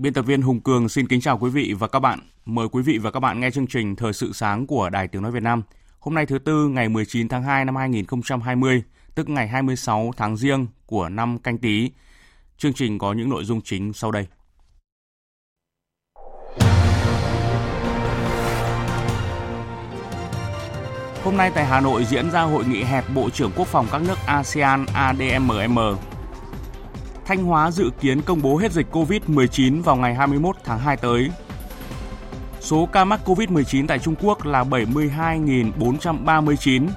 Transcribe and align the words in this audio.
Biên 0.00 0.12
tập 0.12 0.22
viên 0.22 0.42
Hùng 0.42 0.60
Cường 0.60 0.88
xin 0.88 1.06
kính 1.06 1.20
chào 1.20 1.38
quý 1.38 1.50
vị 1.50 1.74
và 1.78 1.88
các 1.88 2.00
bạn. 2.00 2.18
Mời 2.44 2.68
quý 2.68 2.82
vị 2.82 2.98
và 2.98 3.10
các 3.10 3.20
bạn 3.20 3.40
nghe 3.40 3.50
chương 3.50 3.66
trình 3.66 3.96
Thời 3.96 4.12
sự 4.12 4.32
sáng 4.32 4.66
của 4.66 4.90
Đài 4.90 5.08
Tiếng 5.08 5.22
Nói 5.22 5.32
Việt 5.32 5.42
Nam. 5.42 5.62
Hôm 5.98 6.14
nay 6.14 6.26
thứ 6.26 6.38
Tư 6.38 6.68
ngày 6.68 6.88
19 6.88 7.28
tháng 7.28 7.42
2 7.42 7.64
năm 7.64 7.76
2020, 7.76 8.82
tức 9.14 9.28
ngày 9.28 9.48
26 9.48 10.10
tháng 10.16 10.36
Giêng 10.36 10.66
của 10.86 11.08
năm 11.08 11.38
canh 11.38 11.58
tí. 11.58 11.90
Chương 12.58 12.72
trình 12.72 12.98
có 12.98 13.12
những 13.12 13.30
nội 13.30 13.44
dung 13.44 13.60
chính 13.60 13.92
sau 13.92 14.10
đây. 14.10 14.26
Hôm 21.24 21.36
nay 21.36 21.50
tại 21.54 21.66
Hà 21.66 21.80
Nội 21.80 22.04
diễn 22.04 22.30
ra 22.30 22.42
hội 22.42 22.64
nghị 22.64 22.82
hẹp 22.82 23.04
Bộ 23.14 23.30
trưởng 23.30 23.52
Quốc 23.56 23.68
phòng 23.68 23.86
các 23.92 24.02
nước 24.08 24.18
ASEAN 24.26 24.86
ADMM 24.94 25.78
Thanh 27.30 27.44
Hóa 27.44 27.70
dự 27.70 27.90
kiến 28.00 28.22
công 28.22 28.42
bố 28.42 28.56
hết 28.56 28.72
dịch 28.72 28.86
COVID-19 28.92 29.82
vào 29.82 29.96
ngày 29.96 30.14
21 30.14 30.56
tháng 30.64 30.78
2 30.78 30.96
tới. 30.96 31.30
Số 32.60 32.88
ca 32.92 33.04
mắc 33.04 33.20
COVID-19 33.24 33.86
tại 33.86 33.98
Trung 33.98 34.14
Quốc 34.22 34.46
là 34.46 34.64
72.439. 34.64 36.88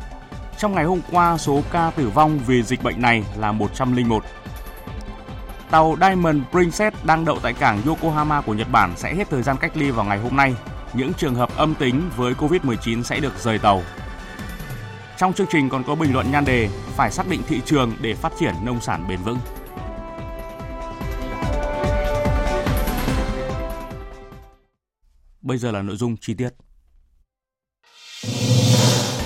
Trong 0.57 0.73
ngày 0.73 0.85
hôm 0.85 0.99
qua, 1.11 1.37
số 1.37 1.61
ca 1.71 1.91
tử 1.95 2.09
vong 2.09 2.39
vì 2.47 2.63
dịch 2.63 2.83
bệnh 2.83 3.01
này 3.01 3.23
là 3.37 3.51
101. 3.51 4.23
Tàu 5.71 5.95
Diamond 6.01 6.37
Princess 6.51 7.05
đang 7.05 7.25
đậu 7.25 7.39
tại 7.39 7.53
cảng 7.53 7.81
Yokohama 7.85 8.41
của 8.41 8.53
Nhật 8.53 8.67
Bản 8.71 8.93
sẽ 8.95 9.15
hết 9.15 9.29
thời 9.29 9.43
gian 9.43 9.57
cách 9.57 9.77
ly 9.77 9.91
vào 9.91 10.05
ngày 10.05 10.19
hôm 10.19 10.35
nay. 10.35 10.55
Những 10.93 11.13
trường 11.13 11.35
hợp 11.35 11.57
âm 11.57 11.75
tính 11.75 12.09
với 12.15 12.33
COVID-19 12.33 13.03
sẽ 13.03 13.19
được 13.19 13.39
rời 13.39 13.59
tàu. 13.59 13.81
Trong 15.17 15.33
chương 15.33 15.47
trình 15.49 15.69
còn 15.69 15.83
có 15.83 15.95
bình 15.95 16.13
luận 16.13 16.31
nhan 16.31 16.45
đề 16.45 16.69
phải 16.95 17.11
xác 17.11 17.29
định 17.29 17.41
thị 17.47 17.61
trường 17.65 17.93
để 18.01 18.13
phát 18.13 18.31
triển 18.39 18.53
nông 18.63 18.81
sản 18.81 19.05
bền 19.07 19.19
vững. 19.19 19.37
Bây 25.43 25.57
giờ 25.57 25.71
là 25.71 25.81
nội 25.81 25.95
dung 25.95 26.17
chi 26.17 26.33
tiết. 26.33 26.49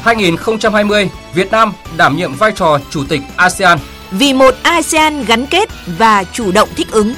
2020, 0.01 1.09
Việt 1.33 1.51
Nam 1.51 1.73
đảm 1.97 2.17
nhiệm 2.17 2.33
vai 2.33 2.51
trò 2.51 2.79
chủ 2.89 3.03
tịch 3.09 3.21
ASEAN. 3.35 3.77
Vì 4.11 4.33
một 4.33 4.53
ASEAN 4.63 5.25
gắn 5.27 5.45
kết 5.51 5.69
và 5.97 6.23
chủ 6.23 6.51
động 6.51 6.69
thích 6.75 6.87
ứng. 6.91 7.13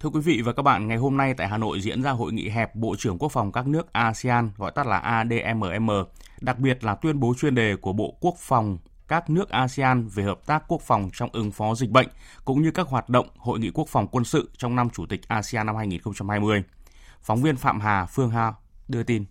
Thưa 0.00 0.08
quý 0.10 0.20
vị 0.20 0.42
và 0.44 0.52
các 0.52 0.62
bạn, 0.62 0.88
ngày 0.88 0.96
hôm 0.96 1.16
nay 1.16 1.34
tại 1.36 1.48
Hà 1.48 1.58
Nội 1.58 1.80
diễn 1.80 2.02
ra 2.02 2.10
hội 2.10 2.32
nghị 2.32 2.48
hẹp 2.48 2.74
Bộ 2.74 2.94
trưởng 2.98 3.18
Quốc 3.18 3.32
phòng 3.32 3.52
các 3.52 3.66
nước 3.66 3.92
ASEAN, 3.92 4.50
gọi 4.56 4.72
tắt 4.74 4.86
là 4.86 4.98
ADMM, 4.98 5.90
đặc 6.40 6.58
biệt 6.58 6.84
là 6.84 6.94
tuyên 6.94 7.20
bố 7.20 7.34
chuyên 7.40 7.54
đề 7.54 7.76
của 7.80 7.92
Bộ 7.92 8.16
Quốc 8.20 8.34
phòng 8.38 8.78
các 9.08 9.30
nước 9.30 9.48
ASEAN 9.48 10.08
về 10.08 10.22
hợp 10.24 10.46
tác 10.46 10.64
quốc 10.68 10.82
phòng 10.82 11.10
trong 11.12 11.30
ứng 11.32 11.50
phó 11.50 11.74
dịch 11.74 11.90
bệnh 11.90 12.08
cũng 12.44 12.62
như 12.62 12.70
các 12.70 12.88
hoạt 12.88 13.08
động 13.08 13.26
hội 13.36 13.58
nghị 13.58 13.70
quốc 13.70 13.88
phòng 13.88 14.06
quân 14.12 14.24
sự 14.24 14.50
trong 14.58 14.76
năm 14.76 14.90
chủ 14.90 15.06
tịch 15.06 15.28
ASEAN 15.28 15.66
năm 15.66 15.76
2020. 15.76 16.62
Phóng 17.20 17.42
viên 17.42 17.56
Phạm 17.56 17.80
Hà, 17.80 18.06
Phương 18.06 18.30
Hà 18.30 18.52
đưa 18.88 19.02
tin. 19.02 19.24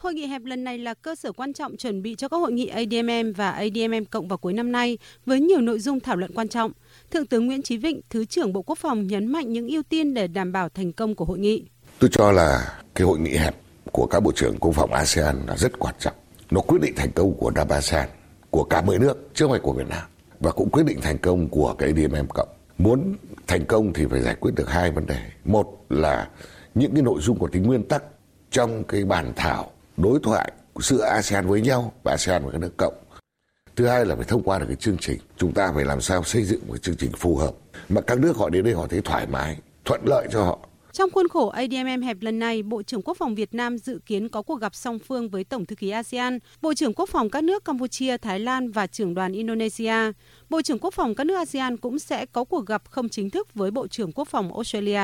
Hội 0.00 0.14
nghị 0.14 0.26
hẹp 0.26 0.44
lần 0.44 0.64
này 0.64 0.78
là 0.78 0.94
cơ 0.94 1.14
sở 1.14 1.32
quan 1.32 1.52
trọng 1.52 1.76
chuẩn 1.76 2.02
bị 2.02 2.14
cho 2.14 2.28
các 2.28 2.36
hội 2.36 2.52
nghị 2.52 2.66
ADMM 2.66 3.32
và 3.36 3.50
ADMM 3.50 4.04
cộng 4.10 4.28
vào 4.28 4.38
cuối 4.38 4.52
năm 4.52 4.72
nay 4.72 4.98
với 5.26 5.40
nhiều 5.40 5.60
nội 5.60 5.80
dung 5.80 6.00
thảo 6.00 6.16
luận 6.16 6.32
quan 6.34 6.48
trọng. 6.48 6.72
Thượng 7.10 7.26
tướng 7.26 7.46
Nguyễn 7.46 7.62
Chí 7.62 7.76
Vịnh, 7.76 8.00
Thứ 8.10 8.24
trưởng 8.24 8.52
Bộ 8.52 8.62
Quốc 8.62 8.78
phòng 8.78 9.06
nhấn 9.06 9.26
mạnh 9.26 9.52
những 9.52 9.68
ưu 9.68 9.82
tiên 9.82 10.14
để 10.14 10.26
đảm 10.26 10.52
bảo 10.52 10.68
thành 10.68 10.92
công 10.92 11.14
của 11.14 11.24
hội 11.24 11.38
nghị. 11.38 11.64
Tôi 11.98 12.10
cho 12.12 12.32
là 12.32 12.78
cái 12.94 13.06
hội 13.06 13.18
nghị 13.18 13.36
hẹp 13.36 13.56
của 13.92 14.06
các 14.06 14.20
bộ 14.20 14.32
trưởng 14.32 14.56
quốc 14.58 14.72
phòng 14.72 14.92
ASEAN 14.92 15.36
là 15.46 15.56
rất 15.56 15.78
quan 15.78 15.94
trọng. 15.98 16.14
Nó 16.50 16.60
quyết 16.60 16.78
định 16.80 16.94
thành 16.96 17.12
công 17.12 17.34
của 17.38 17.50
NAM 17.50 17.68
ASEAN 17.68 18.08
của 18.54 18.64
cả 18.64 18.82
10 18.82 18.98
nước 18.98 19.28
chứ 19.34 19.44
không 19.44 19.50
phải 19.50 19.60
của 19.60 19.72
Việt 19.72 19.88
Nam 19.88 20.02
và 20.40 20.52
cũng 20.52 20.70
quyết 20.70 20.82
định 20.86 21.00
thành 21.00 21.18
công 21.18 21.48
của 21.48 21.74
cái 21.78 21.92
DMM 21.92 22.26
cộng. 22.34 22.48
Muốn 22.78 23.16
thành 23.46 23.64
công 23.66 23.92
thì 23.92 24.06
phải 24.06 24.20
giải 24.20 24.34
quyết 24.34 24.54
được 24.54 24.70
hai 24.70 24.90
vấn 24.90 25.06
đề. 25.06 25.18
Một 25.44 25.84
là 25.90 26.28
những 26.74 26.92
cái 26.94 27.02
nội 27.02 27.20
dung 27.20 27.38
của 27.38 27.48
tính 27.48 27.62
nguyên 27.62 27.88
tắc 27.88 28.02
trong 28.50 28.84
cái 28.84 29.04
bàn 29.04 29.32
thảo 29.36 29.70
đối 29.96 30.18
thoại 30.22 30.52
giữa 30.76 31.02
ASEAN 31.02 31.46
với 31.46 31.60
nhau 31.60 31.92
và 32.02 32.12
ASEAN 32.12 32.42
với 32.42 32.52
các 32.52 32.58
nước 32.58 32.76
cộng. 32.76 32.94
Thứ 33.76 33.86
hai 33.86 34.04
là 34.04 34.16
phải 34.16 34.24
thông 34.24 34.42
qua 34.42 34.58
được 34.58 34.66
cái 34.68 34.76
chương 34.76 34.96
trình. 35.00 35.18
Chúng 35.36 35.52
ta 35.52 35.72
phải 35.74 35.84
làm 35.84 36.00
sao 36.00 36.24
xây 36.24 36.44
dựng 36.44 36.60
một 36.68 36.82
chương 36.82 36.96
trình 36.96 37.12
phù 37.18 37.36
hợp 37.36 37.52
mà 37.88 38.00
các 38.00 38.18
nước 38.18 38.36
họ 38.36 38.48
đến 38.48 38.64
đây 38.64 38.74
họ 38.74 38.86
thấy 38.86 39.00
thoải 39.04 39.26
mái, 39.26 39.58
thuận 39.84 40.00
lợi 40.04 40.26
cho 40.30 40.44
họ 40.44 40.58
trong 40.94 41.10
khuôn 41.10 41.28
khổ 41.28 41.48
ADMM 41.48 42.02
hẹp 42.02 42.16
lần 42.20 42.38
này, 42.38 42.62
Bộ 42.62 42.82
trưởng 42.82 43.02
Quốc 43.02 43.16
phòng 43.16 43.34
Việt 43.34 43.54
Nam 43.54 43.78
dự 43.78 44.00
kiến 44.06 44.28
có 44.28 44.42
cuộc 44.42 44.60
gặp 44.60 44.74
song 44.74 44.98
phương 44.98 45.28
với 45.28 45.44
Tổng 45.44 45.66
thư 45.66 45.76
ký 45.76 45.90
ASEAN, 45.90 46.38
Bộ 46.62 46.74
trưởng 46.74 46.94
Quốc 46.94 47.08
phòng 47.08 47.30
các 47.30 47.44
nước 47.44 47.64
Campuchia, 47.64 48.16
Thái 48.16 48.40
Lan 48.40 48.70
và 48.70 48.86
trưởng 48.86 49.14
đoàn 49.14 49.32
Indonesia. 49.32 49.94
Bộ 50.50 50.62
trưởng 50.62 50.78
Quốc 50.78 50.94
phòng 50.94 51.14
các 51.14 51.26
nước 51.26 51.36
ASEAN 51.36 51.76
cũng 51.76 51.98
sẽ 51.98 52.26
có 52.26 52.44
cuộc 52.44 52.66
gặp 52.66 52.82
không 52.90 53.08
chính 53.08 53.30
thức 53.30 53.54
với 53.54 53.70
Bộ 53.70 53.86
trưởng 53.86 54.12
Quốc 54.12 54.28
phòng 54.28 54.54
Australia. 54.54 55.00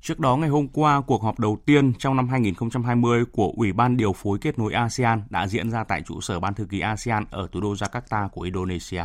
Trước 0.00 0.18
đó 0.18 0.36
ngày 0.36 0.48
hôm 0.48 0.68
qua, 0.68 1.00
cuộc 1.06 1.22
họp 1.22 1.38
đầu 1.38 1.58
tiên 1.66 1.92
trong 1.98 2.16
năm 2.16 2.28
2020 2.28 3.24
của 3.32 3.52
Ủy 3.56 3.72
ban 3.72 3.96
điều 3.96 4.12
phối 4.12 4.38
kết 4.38 4.58
nối 4.58 4.72
ASEAN 4.72 5.22
đã 5.30 5.46
diễn 5.46 5.70
ra 5.70 5.84
tại 5.84 6.02
trụ 6.06 6.20
sở 6.20 6.40
Ban 6.40 6.54
thư 6.54 6.64
ký 6.64 6.80
ASEAN 6.80 7.24
ở 7.30 7.48
thủ 7.52 7.60
đô 7.60 7.74
Jakarta 7.74 8.28
của 8.28 8.42
Indonesia. 8.42 9.04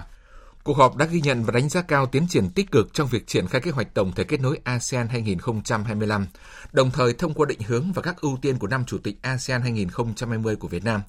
Cuộc 0.64 0.78
họp 0.78 0.96
đã 0.96 1.06
ghi 1.06 1.22
nhận 1.22 1.44
và 1.44 1.52
đánh 1.52 1.70
giá 1.70 1.81
cao 1.81 2.06
tiến 2.06 2.28
triển 2.30 2.50
tích 2.50 2.72
cực 2.72 2.94
trong 2.94 3.08
việc 3.08 3.28
triển 3.28 3.47
khai 3.47 3.62
kế 3.62 3.72
hoạch 3.72 3.94
tổng 3.94 4.12
thể 4.12 4.24
kết 4.24 4.40
nối 4.40 4.59
ASEAN 4.64 5.08
2025, 5.08 6.28
đồng 6.72 6.92
thời 6.92 7.14
thông 7.14 7.34
qua 7.34 7.46
định 7.50 7.59
hướng 7.68 7.92
và 7.92 8.02
các 8.02 8.22
ưu 8.22 8.38
tiên 8.42 8.58
của 8.58 8.68
năm 8.68 8.86
chủ 8.86 8.97
tịch 8.97 9.18
ASEAN 9.22 9.62
2020 9.62 10.56
của 10.56 10.68
Việt 10.68 10.84
Nam. 10.84 11.02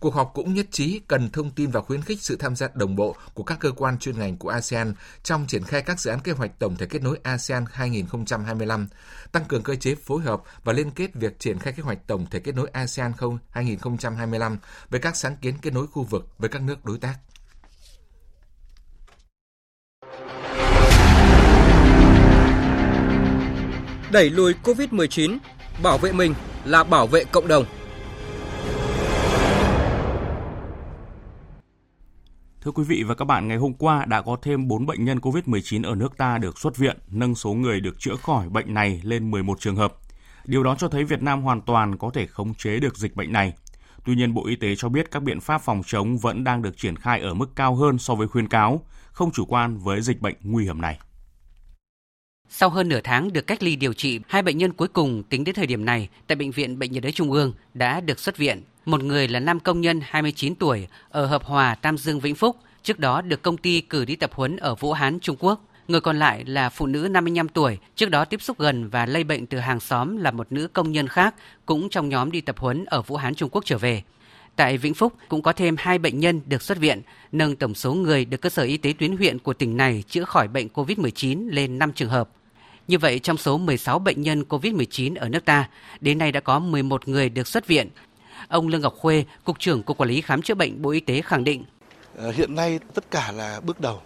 Cuộc 0.00 0.14
họp 0.14 0.30
cũng 0.34 0.54
nhất 0.54 0.66
trí 0.70 1.00
cần 1.08 1.30
thông 1.30 1.50
tin 1.50 1.70
và 1.70 1.80
khuyến 1.80 2.02
khích 2.02 2.22
sự 2.22 2.36
tham 2.36 2.56
gia 2.56 2.68
đồng 2.74 2.96
bộ 2.96 3.16
của 3.34 3.42
các 3.42 3.58
cơ 3.60 3.70
quan 3.70 3.98
chuyên 3.98 4.18
ngành 4.18 4.36
của 4.36 4.48
ASEAN 4.48 4.94
trong 5.22 5.46
triển 5.46 5.64
khai 5.64 5.82
các 5.82 6.00
dự 6.00 6.10
án 6.10 6.20
kế 6.20 6.32
hoạch 6.32 6.58
tổng 6.58 6.76
thể 6.76 6.86
kết 6.86 7.02
nối 7.02 7.18
ASEAN 7.22 7.64
2025, 7.72 8.88
tăng 9.32 9.44
cường 9.44 9.62
cơ 9.62 9.74
chế 9.74 9.94
phối 9.94 10.22
hợp 10.22 10.42
và 10.64 10.72
liên 10.72 10.90
kết 10.90 11.14
việc 11.14 11.38
triển 11.38 11.58
khai 11.58 11.72
kế 11.72 11.82
hoạch 11.82 12.06
tổng 12.06 12.26
thể 12.30 12.40
kết 12.40 12.54
nối 12.54 12.68
ASEAN 12.72 13.12
2025 13.50 14.58
với 14.90 15.00
các 15.00 15.16
sáng 15.16 15.36
kiến 15.36 15.54
kết 15.62 15.72
nối 15.72 15.86
khu 15.86 16.02
vực 16.02 16.28
với 16.38 16.48
các 16.48 16.62
nước 16.62 16.84
đối 16.84 16.98
tác. 16.98 17.14
Đẩy 24.12 24.30
lùi 24.30 24.54
COVID-19, 24.64 25.38
bảo 25.82 25.98
vệ 25.98 26.12
mình 26.12 26.34
là 26.64 26.84
bảo 26.84 27.06
vệ 27.06 27.24
cộng 27.24 27.48
đồng. 27.48 27.64
Thưa 32.60 32.70
quý 32.70 32.84
vị 32.84 33.02
và 33.06 33.14
các 33.14 33.24
bạn, 33.24 33.48
ngày 33.48 33.56
hôm 33.56 33.74
qua 33.74 34.04
đã 34.04 34.22
có 34.22 34.36
thêm 34.42 34.68
4 34.68 34.86
bệnh 34.86 35.04
nhân 35.04 35.18
COVID-19 35.18 35.84
ở 35.84 35.94
nước 35.94 36.16
ta 36.16 36.38
được 36.38 36.58
xuất 36.58 36.76
viện, 36.76 36.98
nâng 37.10 37.34
số 37.34 37.52
người 37.52 37.80
được 37.80 37.98
chữa 37.98 38.16
khỏi 38.16 38.48
bệnh 38.48 38.74
này 38.74 39.00
lên 39.04 39.30
11 39.30 39.60
trường 39.60 39.76
hợp. 39.76 39.94
Điều 40.44 40.62
đó 40.62 40.74
cho 40.78 40.88
thấy 40.88 41.04
Việt 41.04 41.22
Nam 41.22 41.42
hoàn 41.42 41.60
toàn 41.60 41.98
có 41.98 42.10
thể 42.14 42.26
khống 42.26 42.54
chế 42.54 42.78
được 42.78 42.96
dịch 42.96 43.16
bệnh 43.16 43.32
này. 43.32 43.52
Tuy 44.04 44.14
nhiên, 44.14 44.34
Bộ 44.34 44.46
Y 44.46 44.56
tế 44.56 44.74
cho 44.76 44.88
biết 44.88 45.10
các 45.10 45.22
biện 45.22 45.40
pháp 45.40 45.58
phòng 45.58 45.82
chống 45.86 46.18
vẫn 46.18 46.44
đang 46.44 46.62
được 46.62 46.76
triển 46.76 46.96
khai 46.96 47.20
ở 47.20 47.34
mức 47.34 47.56
cao 47.56 47.74
hơn 47.74 47.98
so 47.98 48.14
với 48.14 48.28
khuyên 48.28 48.48
cáo, 48.48 48.86
không 49.12 49.30
chủ 49.30 49.44
quan 49.44 49.78
với 49.78 50.00
dịch 50.00 50.20
bệnh 50.20 50.36
nguy 50.42 50.64
hiểm 50.64 50.80
này. 50.80 50.98
Sau 52.54 52.70
hơn 52.70 52.88
nửa 52.88 53.00
tháng 53.04 53.32
được 53.32 53.46
cách 53.46 53.62
ly 53.62 53.76
điều 53.76 53.92
trị, 53.92 54.20
hai 54.28 54.42
bệnh 54.42 54.58
nhân 54.58 54.72
cuối 54.72 54.88
cùng 54.88 55.22
tính 55.22 55.44
đến 55.44 55.54
thời 55.54 55.66
điểm 55.66 55.84
này 55.84 56.08
tại 56.26 56.36
Bệnh 56.36 56.50
viện 56.50 56.78
Bệnh 56.78 56.92
nhiệt 56.92 57.02
đới 57.02 57.12
Trung 57.12 57.32
ương 57.32 57.52
đã 57.74 58.00
được 58.00 58.18
xuất 58.18 58.36
viện. 58.36 58.62
Một 58.84 59.02
người 59.02 59.28
là 59.28 59.40
nam 59.40 59.60
công 59.60 59.80
nhân 59.80 60.00
29 60.04 60.54
tuổi 60.54 60.88
ở 61.10 61.26
Hợp 61.26 61.44
Hòa, 61.44 61.74
Tam 61.74 61.98
Dương, 61.98 62.20
Vĩnh 62.20 62.34
Phúc, 62.34 62.56
trước 62.82 62.98
đó 62.98 63.20
được 63.20 63.42
công 63.42 63.56
ty 63.56 63.80
cử 63.80 64.04
đi 64.04 64.16
tập 64.16 64.30
huấn 64.34 64.56
ở 64.56 64.74
Vũ 64.74 64.92
Hán, 64.92 65.20
Trung 65.20 65.36
Quốc. 65.40 65.64
Người 65.88 66.00
còn 66.00 66.18
lại 66.18 66.44
là 66.44 66.68
phụ 66.68 66.86
nữ 66.86 67.08
55 67.10 67.48
tuổi, 67.48 67.78
trước 67.96 68.10
đó 68.10 68.24
tiếp 68.24 68.42
xúc 68.42 68.58
gần 68.58 68.88
và 68.88 69.06
lây 69.06 69.24
bệnh 69.24 69.46
từ 69.46 69.58
hàng 69.58 69.80
xóm 69.80 70.16
là 70.16 70.30
một 70.30 70.52
nữ 70.52 70.68
công 70.72 70.92
nhân 70.92 71.08
khác 71.08 71.34
cũng 71.66 71.88
trong 71.88 72.08
nhóm 72.08 72.32
đi 72.32 72.40
tập 72.40 72.58
huấn 72.58 72.84
ở 72.84 73.02
Vũ 73.02 73.16
Hán, 73.16 73.34
Trung 73.34 73.50
Quốc 73.52 73.64
trở 73.64 73.78
về. 73.78 74.02
Tại 74.56 74.78
Vĩnh 74.78 74.94
Phúc 74.94 75.12
cũng 75.28 75.42
có 75.42 75.52
thêm 75.52 75.76
2 75.78 75.98
bệnh 75.98 76.20
nhân 76.20 76.40
được 76.46 76.62
xuất 76.62 76.78
viện, 76.78 77.02
nâng 77.32 77.56
tổng 77.56 77.74
số 77.74 77.94
người 77.94 78.24
được 78.24 78.40
cơ 78.40 78.48
sở 78.48 78.62
y 78.62 78.76
tế 78.76 78.94
tuyến 78.98 79.16
huyện 79.16 79.38
của 79.38 79.52
tỉnh 79.52 79.76
này 79.76 80.04
chữa 80.08 80.24
khỏi 80.24 80.48
bệnh 80.48 80.68
COVID-19 80.74 81.48
lên 81.50 81.78
5 81.78 81.92
trường 81.92 82.10
hợp. 82.10 82.28
Như 82.88 82.98
vậy, 82.98 83.18
trong 83.18 83.36
số 83.36 83.58
16 83.58 83.98
bệnh 83.98 84.22
nhân 84.22 84.44
COVID-19 84.48 85.16
ở 85.20 85.28
nước 85.28 85.44
ta, 85.44 85.68
đến 86.00 86.18
nay 86.18 86.32
đã 86.32 86.40
có 86.40 86.58
11 86.58 87.08
người 87.08 87.28
được 87.28 87.46
xuất 87.46 87.66
viện. 87.66 87.88
Ông 88.48 88.68
Lương 88.68 88.80
Ngọc 88.80 88.94
Khuê, 88.94 89.24
Cục 89.44 89.58
trưởng 89.58 89.82
Cục 89.82 89.98
Quản 89.98 90.08
lý 90.08 90.20
Khám 90.20 90.42
chữa 90.42 90.54
bệnh 90.54 90.82
Bộ 90.82 90.90
Y 90.90 91.00
tế 91.00 91.22
khẳng 91.22 91.44
định. 91.44 91.64
Ờ, 92.16 92.30
hiện 92.30 92.54
nay 92.54 92.78
tất 92.94 93.10
cả 93.10 93.32
là 93.32 93.60
bước 93.60 93.80
đầu, 93.80 94.00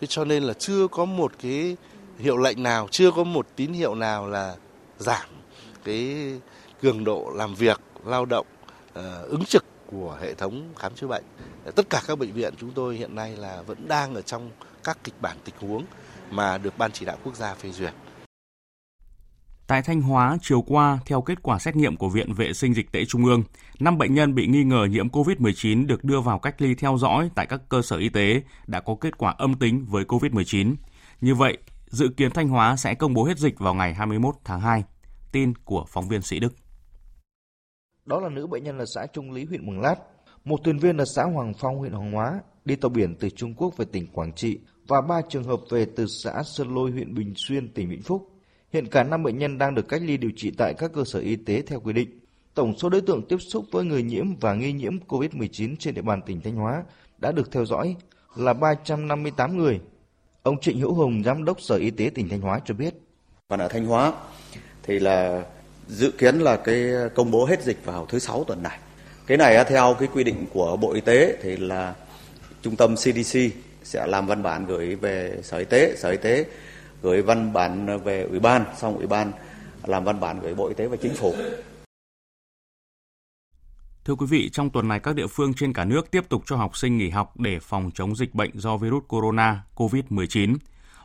thế 0.00 0.06
cho 0.06 0.24
nên 0.24 0.42
là 0.42 0.52
chưa 0.52 0.88
có 0.88 1.04
một 1.04 1.32
cái 1.42 1.76
hiệu 2.18 2.36
lệnh 2.36 2.62
nào, 2.62 2.88
chưa 2.90 3.10
có 3.10 3.24
một 3.24 3.46
tín 3.56 3.72
hiệu 3.72 3.94
nào 3.94 4.28
là 4.28 4.56
giảm 4.98 5.26
cái 5.84 6.16
cường 6.82 7.04
độ 7.04 7.32
làm 7.34 7.54
việc, 7.54 7.80
lao 8.04 8.24
động, 8.24 8.46
ờ, 8.92 9.22
ứng 9.22 9.44
trực 9.44 9.64
của 9.86 10.18
hệ 10.20 10.34
thống 10.34 10.72
khám 10.76 10.94
chữa 10.94 11.06
bệnh. 11.06 11.24
Ờ, 11.64 11.70
tất 11.70 11.90
cả 11.90 12.02
các 12.06 12.18
bệnh 12.18 12.32
viện 12.32 12.54
chúng 12.60 12.70
tôi 12.70 12.96
hiện 12.96 13.14
nay 13.14 13.36
là 13.36 13.62
vẫn 13.66 13.88
đang 13.88 14.14
ở 14.14 14.22
trong 14.22 14.50
các 14.84 14.98
kịch 15.04 15.14
bản 15.20 15.36
tình 15.44 15.54
huống 15.60 15.84
mà 16.30 16.58
được 16.58 16.78
Ban 16.78 16.92
chỉ 16.92 17.04
đạo 17.06 17.16
quốc 17.24 17.36
gia 17.36 17.54
phê 17.54 17.70
duyệt. 17.70 17.92
Tại 19.68 19.82
Thanh 19.82 20.02
Hóa, 20.02 20.38
chiều 20.42 20.62
qua, 20.62 20.98
theo 21.06 21.22
kết 21.22 21.42
quả 21.42 21.58
xét 21.58 21.76
nghiệm 21.76 21.96
của 21.96 22.08
Viện 22.08 22.32
Vệ 22.32 22.52
sinh 22.52 22.74
Dịch 22.74 22.92
tễ 22.92 23.04
Trung 23.04 23.24
ương, 23.24 23.42
5 23.80 23.98
bệnh 23.98 24.14
nhân 24.14 24.34
bị 24.34 24.46
nghi 24.46 24.64
ngờ 24.64 24.86
nhiễm 24.90 25.08
COVID-19 25.08 25.86
được 25.86 26.04
đưa 26.04 26.20
vào 26.20 26.38
cách 26.38 26.62
ly 26.62 26.74
theo 26.74 26.96
dõi 26.98 27.30
tại 27.34 27.46
các 27.46 27.60
cơ 27.68 27.82
sở 27.82 27.96
y 27.96 28.08
tế 28.08 28.42
đã 28.66 28.80
có 28.80 28.96
kết 29.00 29.18
quả 29.18 29.34
âm 29.38 29.54
tính 29.54 29.86
với 29.88 30.04
COVID-19. 30.04 30.74
Như 31.20 31.34
vậy, 31.34 31.58
dự 31.86 32.08
kiến 32.16 32.30
Thanh 32.30 32.48
Hóa 32.48 32.76
sẽ 32.76 32.94
công 32.94 33.14
bố 33.14 33.24
hết 33.24 33.38
dịch 33.38 33.58
vào 33.58 33.74
ngày 33.74 33.94
21 33.94 34.34
tháng 34.44 34.60
2. 34.60 34.84
Tin 35.32 35.52
của 35.64 35.84
phóng 35.88 36.08
viên 36.08 36.22
Sĩ 36.22 36.40
Đức. 36.40 36.54
Đó 38.04 38.20
là 38.20 38.28
nữ 38.28 38.46
bệnh 38.46 38.64
nhân 38.64 38.78
ở 38.78 38.84
xã 38.94 39.06
Trung 39.12 39.32
Lý, 39.32 39.44
huyện 39.44 39.66
Mường 39.66 39.80
Lát, 39.80 39.96
một 40.44 40.60
thuyền 40.64 40.78
viên 40.78 40.96
ở 40.96 41.04
xã 41.04 41.24
Hoàng 41.24 41.52
Phong, 41.58 41.78
huyện 41.78 41.92
Hoàng 41.92 42.12
Hóa, 42.12 42.40
đi 42.64 42.76
tàu 42.76 42.88
biển 42.88 43.16
từ 43.20 43.30
Trung 43.30 43.54
Quốc 43.54 43.76
về 43.76 43.84
tỉnh 43.92 44.06
Quảng 44.12 44.32
Trị 44.32 44.58
và 44.88 45.00
ba 45.00 45.20
trường 45.28 45.44
hợp 45.44 45.60
về 45.70 45.86
từ 45.96 46.06
xã 46.22 46.42
Sơn 46.44 46.74
Lôi, 46.74 46.90
huyện 46.90 47.14
Bình 47.14 47.32
Xuyên, 47.36 47.74
tỉnh 47.74 47.90
Vĩnh 47.90 48.02
Phúc. 48.02 48.37
Hiện 48.72 48.86
cả 48.86 49.02
5 49.02 49.22
bệnh 49.22 49.38
nhân 49.38 49.58
đang 49.58 49.74
được 49.74 49.88
cách 49.88 50.02
ly 50.04 50.16
điều 50.16 50.30
trị 50.36 50.52
tại 50.58 50.74
các 50.78 50.90
cơ 50.94 51.04
sở 51.04 51.18
y 51.18 51.36
tế 51.36 51.62
theo 51.62 51.80
quy 51.80 51.92
định. 51.92 52.20
Tổng 52.54 52.78
số 52.78 52.88
đối 52.88 53.00
tượng 53.00 53.22
tiếp 53.28 53.36
xúc 53.38 53.64
với 53.70 53.84
người 53.84 54.02
nhiễm 54.02 54.36
và 54.36 54.54
nghi 54.54 54.72
nhiễm 54.72 54.98
COVID-19 55.08 55.76
trên 55.78 55.94
địa 55.94 56.02
bàn 56.02 56.22
tỉnh 56.26 56.40
Thanh 56.40 56.54
Hóa 56.54 56.82
đã 57.18 57.32
được 57.32 57.52
theo 57.52 57.64
dõi 57.64 57.96
là 58.36 58.52
358 58.52 59.58
người. 59.58 59.80
Ông 60.42 60.60
Trịnh 60.60 60.80
Hữu 60.80 60.94
Hùng, 60.94 61.22
Giám 61.24 61.44
đốc 61.44 61.60
Sở 61.60 61.76
Y 61.76 61.90
tế 61.90 62.10
tỉnh 62.14 62.28
Thanh 62.28 62.40
Hóa 62.40 62.60
cho 62.64 62.74
biết. 62.74 62.94
Còn 63.48 63.60
ở 63.60 63.68
Thanh 63.68 63.86
Hóa 63.86 64.12
thì 64.82 64.98
là 64.98 65.44
dự 65.88 66.10
kiến 66.10 66.38
là 66.38 66.56
cái 66.56 66.84
công 67.14 67.30
bố 67.30 67.44
hết 67.44 67.62
dịch 67.62 67.84
vào 67.84 68.06
thứ 68.06 68.18
sáu 68.18 68.44
tuần 68.44 68.62
này. 68.62 68.78
Cái 69.26 69.38
này 69.38 69.64
theo 69.64 69.96
cái 69.98 70.08
quy 70.14 70.24
định 70.24 70.46
của 70.52 70.76
Bộ 70.76 70.92
Y 70.92 71.00
tế 71.00 71.36
thì 71.42 71.56
là 71.56 71.94
trung 72.62 72.76
tâm 72.76 72.96
CDC 72.96 73.38
sẽ 73.82 74.06
làm 74.06 74.26
văn 74.26 74.42
bản 74.42 74.66
gửi 74.66 74.94
về 74.94 75.38
Sở 75.42 75.58
Y 75.58 75.64
tế, 75.64 75.96
Sở 75.96 76.10
Y 76.10 76.16
tế 76.16 76.44
gửi 77.02 77.22
văn 77.22 77.52
bản 77.52 78.00
về 78.04 78.22
ủy 78.22 78.40
ban, 78.40 78.64
xong 78.76 78.96
ủy 78.96 79.06
ban 79.06 79.32
làm 79.84 80.04
văn 80.04 80.20
bản 80.20 80.40
gửi 80.40 80.54
Bộ 80.54 80.68
Y 80.68 80.74
tế 80.74 80.86
và 80.86 80.96
Chính 80.96 81.14
phủ. 81.14 81.34
Thưa 84.04 84.14
quý 84.14 84.26
vị, 84.26 84.50
trong 84.52 84.70
tuần 84.70 84.88
này 84.88 85.00
các 85.00 85.14
địa 85.14 85.26
phương 85.26 85.54
trên 85.54 85.72
cả 85.72 85.84
nước 85.84 86.10
tiếp 86.10 86.28
tục 86.28 86.42
cho 86.46 86.56
học 86.56 86.76
sinh 86.76 86.98
nghỉ 86.98 87.10
học 87.10 87.40
để 87.40 87.58
phòng 87.62 87.90
chống 87.94 88.16
dịch 88.16 88.34
bệnh 88.34 88.50
do 88.54 88.76
virus 88.76 89.04
corona 89.08 89.62
COVID-19. 89.74 90.56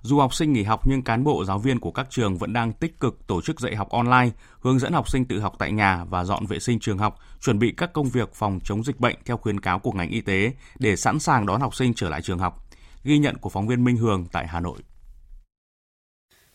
Dù 0.02 0.20
học 0.20 0.34
sinh 0.34 0.54
nghỉ 0.54 0.64
học 0.64 0.88
nhưng 0.88 1.02
cán 1.02 1.24
bộ 1.24 1.46
giáo 1.46 1.60
viên 1.60 1.80
của 1.80 1.92
các 1.92 2.08
trường 2.10 2.38
vẫn 2.38 2.54
đang 2.54 2.74
tích 2.74 3.00
cực 3.00 3.28
tổ 3.28 3.42
chức 3.42 3.60
dạy 3.60 3.76
học 3.76 3.90
online, 3.90 4.30
hướng 4.60 4.80
dẫn 4.80 4.94
học 4.94 5.10
sinh 5.10 5.26
tự 5.26 5.40
học 5.40 5.56
tại 5.60 5.72
nhà 5.72 6.06
và 6.10 6.24
dọn 6.24 6.46
vệ 6.46 6.60
sinh 6.60 6.80
trường 6.80 6.98
học, 6.98 7.20
chuẩn 7.42 7.60
bị 7.60 7.74
các 7.78 7.94
công 7.94 8.10
việc 8.10 8.34
phòng 8.34 8.60
chống 8.64 8.84
dịch 8.84 9.00
bệnh 9.00 9.16
theo 9.26 9.38
khuyến 9.38 9.60
cáo 9.60 9.80
của 9.80 9.92
ngành 9.92 10.10
y 10.10 10.22
tế 10.22 10.54
để 10.80 10.96
sẵn 10.96 11.20
sàng 11.20 11.46
đón 11.46 11.62
học 11.62 11.76
sinh 11.76 11.94
trở 11.94 12.10
lại 12.10 12.22
trường 12.22 12.40
học. 12.40 12.68
Ghi 13.04 13.18
nhận 13.18 13.38
của 13.38 13.50
phóng 13.50 13.68
viên 13.68 13.84
Minh 13.84 13.98
Hường 13.98 14.26
tại 14.32 14.48
Hà 14.48 14.60
Nội. 14.60 14.78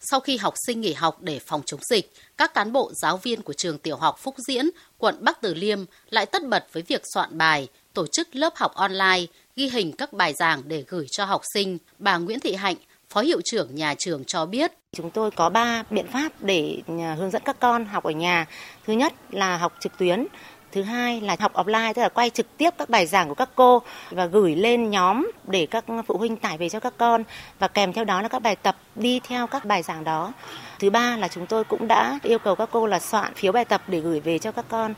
Sau 0.01 0.21
khi 0.21 0.37
học 0.37 0.55
sinh 0.67 0.81
nghỉ 0.81 0.93
học 0.93 1.23
để 1.23 1.39
phòng 1.47 1.63
chống 1.67 1.81
dịch, 1.91 2.13
các 2.37 2.55
cán 2.55 2.73
bộ 2.73 2.91
giáo 2.95 3.17
viên 3.17 3.43
của 3.43 3.53
trường 3.53 3.79
tiểu 3.79 3.97
học 3.97 4.19
Phúc 4.19 4.35
Diễn, 4.49 4.71
quận 4.99 5.17
Bắc 5.21 5.41
Từ 5.41 5.55
Liêm 5.55 5.85
lại 6.11 6.27
tất 6.27 6.47
bật 6.47 6.67
với 6.73 6.83
việc 6.83 7.03
soạn 7.15 7.39
bài, 7.39 7.69
tổ 7.93 8.07
chức 8.07 8.37
lớp 8.37 8.57
học 8.57 8.75
online, 8.75 9.27
ghi 9.57 9.69
hình 9.69 9.93
các 9.93 10.13
bài 10.13 10.35
giảng 10.35 10.63
để 10.67 10.85
gửi 10.89 11.07
cho 11.11 11.25
học 11.25 11.43
sinh. 11.55 11.79
Bà 11.99 12.19
Nguyễn 12.19 12.41
Thị 12.41 12.55
Hạnh, 12.55 12.77
Phó 13.11 13.21
hiệu 13.21 13.41
trưởng 13.45 13.75
nhà 13.75 13.95
trường 13.99 14.25
cho 14.25 14.47
biết. 14.47 14.73
Chúng 14.93 15.11
tôi 15.11 15.31
có 15.31 15.51
3 15.51 15.83
biện 15.91 16.07
pháp 16.13 16.33
để 16.41 16.83
à, 17.01 17.15
hướng 17.19 17.31
dẫn 17.31 17.43
các 17.45 17.61
con 17.61 17.85
học 17.85 18.05
ở 18.05 18.11
nhà. 18.11 18.47
Thứ 18.87 18.93
nhất 18.93 19.13
là 19.31 19.57
học 19.57 19.73
trực 19.81 19.99
tuyến, 19.99 20.27
Thứ 20.73 20.83
hai 20.83 21.21
là 21.21 21.37
học 21.41 21.53
offline 21.55 21.95
tức 21.95 22.03
là 22.03 22.09
quay 22.09 22.31
trực 22.31 22.57
tiếp 22.57 22.71
các 22.79 22.91
bài 22.91 23.07
giảng 23.07 23.29
của 23.29 23.35
các 23.35 23.49
cô 23.55 23.83
và 24.11 24.27
gửi 24.27 24.57
lên 24.57 24.91
nhóm 24.91 25.31
để 25.47 25.67
các 25.67 25.85
phụ 26.07 26.19
huynh 26.19 26.37
tải 26.37 26.59
về 26.59 26.69
cho 26.69 26.81
các 26.81 26.95
con 26.97 27.25
và 27.59 27.69
kèm 27.69 27.93
theo 27.93 28.05
đó 28.05 28.23
là 28.23 28.29
các 28.29 28.43
bài 28.43 28.57
tập 28.57 28.77
đi 28.95 29.21
theo 29.21 29.47
các 29.47 29.65
bài 29.65 29.83
giảng 29.83 30.05
đó. 30.05 30.33
Thứ 30.79 30.91
ba 30.91 31.17
là 31.17 31.29
chúng 31.29 31.47
tôi 31.47 31.65
cũng 31.65 31.89
đã 31.89 32.19
yêu 32.23 32.39
cầu 32.39 32.55
các 32.55 32.69
cô 32.73 32.87
là 32.87 32.99
soạn 32.99 33.35
phiếu 33.35 33.53
bài 33.53 33.65
tập 33.65 33.83
để 33.87 34.01
gửi 34.01 34.21
về 34.21 34.39
cho 34.39 34.53
các 34.53 34.65
con. 34.69 34.95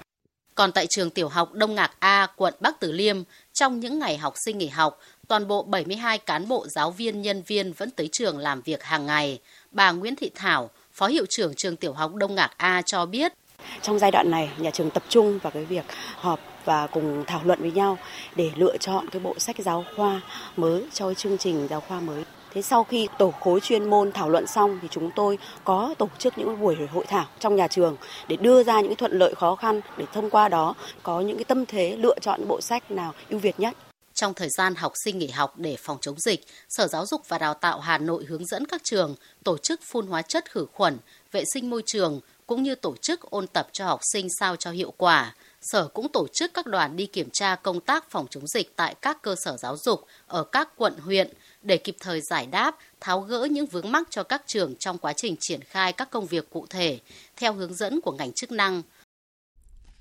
Còn 0.55 0.73
tại 0.73 0.87
trường 0.87 1.11
tiểu 1.11 1.29
học 1.29 1.53
Đông 1.53 1.75
Ngạc 1.75 1.91
A, 1.99 2.27
quận 2.37 2.55
Bắc 2.61 2.81
Từ 2.81 2.93
Liêm, 2.93 3.17
trong 3.53 3.81
những 3.81 3.99
ngày 3.99 4.17
học 4.17 4.35
sinh 4.37 4.59
nghỉ 4.59 4.69
học, 4.69 4.99
toàn 5.29 5.49
bộ 5.49 5.63
72 5.63 6.19
cán 6.19 6.49
bộ 6.49 6.67
giáo 6.69 6.91
viên 6.91 7.23
nhân 7.23 7.43
viên 7.47 7.73
vẫn 7.73 7.91
tới 7.91 8.09
trường 8.13 8.39
làm 8.39 8.63
việc 8.63 8.83
hàng 8.83 9.07
ngày. 9.07 9.39
Bà 9.71 9.91
Nguyễn 9.91 10.17
Thị 10.17 10.31
Thảo, 10.35 10.71
Phó 10.93 11.07
hiệu 11.07 11.25
trưởng 11.29 11.55
trường 11.55 11.77
tiểu 11.77 11.93
học 11.93 12.15
Đông 12.15 12.35
Ngạc 12.35 12.51
A 12.57 12.83
cho 12.83 13.07
biết. 13.07 13.33
Trong 13.83 13.99
giai 13.99 14.11
đoạn 14.11 14.31
này, 14.31 14.51
nhà 14.59 14.71
trường 14.71 14.91
tập 14.91 15.03
trung 15.09 15.39
vào 15.39 15.51
cái 15.51 15.65
việc 15.65 15.85
họp 16.17 16.41
và 16.65 16.87
cùng 16.87 17.25
thảo 17.27 17.41
luận 17.45 17.61
với 17.61 17.73
nhau 17.73 17.99
để 18.37 18.51
lựa 18.57 18.77
chọn 18.77 19.09
cái 19.09 19.21
bộ 19.21 19.35
sách 19.39 19.57
giáo 19.59 19.85
khoa 19.97 20.21
mới 20.57 20.85
cho 20.93 21.15
chương 21.15 21.39
trình 21.39 21.67
giáo 21.71 21.81
khoa 21.81 22.01
mới. 22.01 22.25
Thế 22.53 22.62
sau 22.62 22.85
khi 22.85 23.09
tổ 23.19 23.31
khối 23.41 23.61
chuyên 23.61 23.91
môn 23.91 24.12
thảo 24.12 24.31
luận 24.31 24.47
xong 24.47 24.79
thì 24.83 24.89
chúng 24.91 25.11
tôi 25.17 25.39
có 25.65 25.95
tổ 25.99 26.09
chức 26.19 26.39
những 26.39 26.61
buổi 26.61 26.77
hội 26.93 27.05
thảo 27.09 27.27
trong 27.39 27.57
nhà 27.57 27.69
trường 27.69 27.97
để 28.29 28.37
đưa 28.37 28.62
ra 28.62 28.81
những 28.81 28.97
thuận 28.97 29.12
lợi 29.12 29.35
khó 29.35 29.55
khăn 29.55 29.81
để 29.97 30.05
thông 30.12 30.31
qua 30.31 30.49
đó 30.49 30.75
có 31.03 31.21
những 31.21 31.37
cái 31.37 31.45
tâm 31.45 31.67
thế 31.67 31.97
lựa 31.97 32.19
chọn 32.21 32.49
bộ 32.49 32.61
sách 32.61 32.91
nào 32.91 33.15
ưu 33.31 33.39
việt 33.39 33.61
nhất. 33.61 33.77
Trong 34.15 34.35
thời 34.35 34.49
gian 34.49 34.75
học 34.75 34.93
sinh 35.05 35.19
nghỉ 35.19 35.29
học 35.29 35.55
để 35.57 35.77
phòng 35.79 35.99
chống 36.01 36.21
dịch, 36.21 36.41
Sở 36.69 36.87
Giáo 36.87 37.07
dục 37.07 37.23
và 37.29 37.39
Đào 37.39 37.55
tạo 37.55 37.81
Hà 37.81 37.99
Nội 37.99 38.25
hướng 38.29 38.47
dẫn 38.47 38.67
các 38.67 38.81
trường 38.85 39.15
tổ 39.45 39.59
chức 39.59 39.81
phun 39.83 40.07
hóa 40.07 40.23
chất 40.23 40.51
khử 40.51 40.67
khuẩn, 40.73 40.99
vệ 41.33 41.43
sinh 41.55 41.71
môi 41.71 41.83
trường 41.87 42.21
cũng 42.50 42.62
như 42.62 42.75
tổ 42.75 42.97
chức 42.97 43.20
ôn 43.20 43.47
tập 43.47 43.69
cho 43.73 43.87
học 43.87 44.00
sinh 44.12 44.26
sao 44.38 44.56
cho 44.56 44.70
hiệu 44.70 44.93
quả. 44.97 45.35
Sở 45.61 45.88
cũng 45.88 46.08
tổ 46.12 46.26
chức 46.32 46.55
các 46.55 46.67
đoàn 46.67 46.97
đi 46.97 47.06
kiểm 47.06 47.29
tra 47.32 47.55
công 47.55 47.81
tác 47.81 48.11
phòng 48.11 48.26
chống 48.31 48.47
dịch 48.47 48.76
tại 48.76 48.94
các 49.02 49.23
cơ 49.23 49.35
sở 49.44 49.56
giáo 49.56 49.76
dục 49.76 50.06
ở 50.26 50.44
các 50.44 50.69
quận 50.76 50.95
huyện 50.99 51.30
để 51.62 51.76
kịp 51.76 51.97
thời 52.00 52.21
giải 52.21 52.47
đáp, 52.47 52.76
tháo 53.00 53.21
gỡ 53.21 53.49
những 53.50 53.66
vướng 53.66 53.92
mắc 53.92 54.07
cho 54.11 54.23
các 54.23 54.42
trường 54.47 54.75
trong 54.78 54.99
quá 54.99 55.12
trình 55.12 55.37
triển 55.40 55.61
khai 55.64 55.92
các 55.92 56.11
công 56.11 56.26
việc 56.26 56.50
cụ 56.50 56.66
thể 56.71 56.99
theo 57.37 57.54
hướng 57.54 57.75
dẫn 57.75 58.00
của 58.00 58.12
ngành 58.12 58.33
chức 58.33 58.52
năng. 58.52 58.83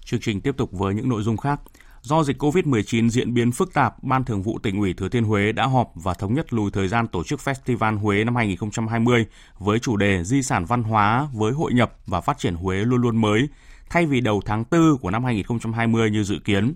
Chương 0.06 0.20
trình 0.20 0.41
tiếp 0.41 0.51
tục 0.58 0.70
với 0.72 0.94
những 0.94 1.10
nội 1.10 1.24
dung 1.24 1.38
khác. 1.38 1.60
Do 2.01 2.24
dịch 2.24 2.41
COVID-19 2.41 3.10
diễn 3.10 3.34
biến 3.34 3.51
phức 3.51 3.74
tạp, 3.74 4.03
Ban 4.03 4.24
Thường 4.24 4.41
vụ 4.41 4.60
tỉnh 4.63 4.79
ủy 4.79 4.94
Thừa 4.94 5.10
Thiên 5.10 5.24
Huế 5.24 5.51
đã 5.51 5.65
họp 5.65 5.91
và 5.96 6.13
thống 6.13 6.34
nhất 6.34 6.53
lùi 6.53 6.72
thời 6.72 6.88
gian 6.88 7.08
tổ 7.08 7.24
chức 7.24 7.39
Festival 7.39 7.98
Huế 7.98 8.24
năm 8.24 8.36
2020 8.36 9.25
với 9.58 9.79
chủ 9.79 9.98
đề 9.98 10.24
Di 10.24 10.41
sản 10.44 10.65
văn 10.65 10.84
hóa 10.84 11.27
với 11.34 11.53
hội 11.53 11.74
nhập 11.74 11.94
và 12.06 12.22
phát 12.22 12.38
triển 12.38 12.56
Huế 12.56 12.77
luôn 12.77 13.01
luôn 13.01 13.22
mới, 13.22 13.48
thay 13.89 14.06
vì 14.06 14.22
đầu 14.22 14.41
tháng 14.46 14.63
4 14.72 14.98
của 14.98 15.12
năm 15.12 15.24
2020 15.24 16.12
như 16.12 16.24
dự 16.24 16.39
kiến. 16.46 16.74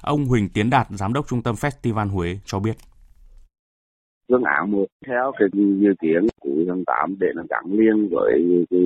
Ông 0.00 0.26
Huỳnh 0.26 0.48
Tiến 0.48 0.70
Đạt, 0.70 0.86
Giám 0.90 1.12
đốc 1.12 1.28
Trung 1.28 1.42
tâm 1.42 1.54
Festival 1.54 2.08
Huế 2.08 2.38
cho 2.46 2.58
biết 2.58 2.76
phương 4.28 4.42
án 4.42 4.70
một 4.70 4.86
theo 5.06 5.32
cái 5.38 5.48
dự 5.54 5.94
kiến 6.00 6.26
của 6.40 6.50
tháng 6.68 6.84
8 6.84 7.16
để 7.20 7.26
nó 7.36 7.42
gắn 7.50 7.64
liền 7.78 8.08
với 8.10 8.66
cái 8.70 8.80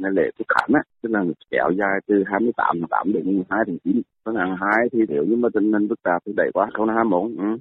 ngày 0.00 0.10
lễ 0.12 0.30
quốc 0.38 0.46
khánh 0.48 0.70
á 0.74 0.82
tức 1.02 1.10
là 1.12 1.24
kéo 1.50 1.70
dài 1.78 2.00
từ 2.06 2.24
28 2.26 2.76
tháng 2.80 2.88
8 2.88 3.12
đến 3.12 3.42
2 3.50 3.60
tháng 3.66 3.78
9 3.84 4.02
phương 4.24 4.36
án 4.36 4.56
hai 4.60 4.88
thì 4.92 4.98
nếu 5.08 5.24
như 5.24 5.36
mà 5.36 5.48
tình 5.54 5.72
hình 5.72 5.88
phức 5.88 6.02
tạp 6.02 6.22
thì 6.26 6.32
đẩy 6.36 6.50
qua 6.54 6.64
2021 6.64 7.30
ừ. 7.38 7.58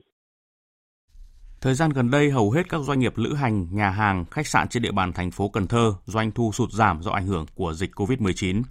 Thời 1.62 1.74
gian 1.74 1.90
gần 1.90 2.12
đây, 2.12 2.32
hầu 2.32 2.52
hết 2.52 2.70
các 2.70 2.82
doanh 2.82 3.00
nghiệp 3.00 3.14
lữ 3.16 3.34
hành, 3.34 3.68
nhà 3.72 3.90
hàng, 3.90 4.26
khách 4.32 4.48
sạn 4.48 4.68
trên 4.68 4.84
địa 4.84 4.92
bàn 4.92 5.14
thành 5.14 5.32
phố 5.32 5.50
Cần 5.50 5.68
Thơ 5.68 5.94
doanh 6.06 6.32
thu 6.32 6.52
sụt 6.52 6.70
giảm 6.72 7.02
do 7.02 7.12
ảnh 7.12 7.28
hưởng 7.28 7.46
của 7.56 7.74
dịch 7.74 7.92
COVID-19. 7.96 8.62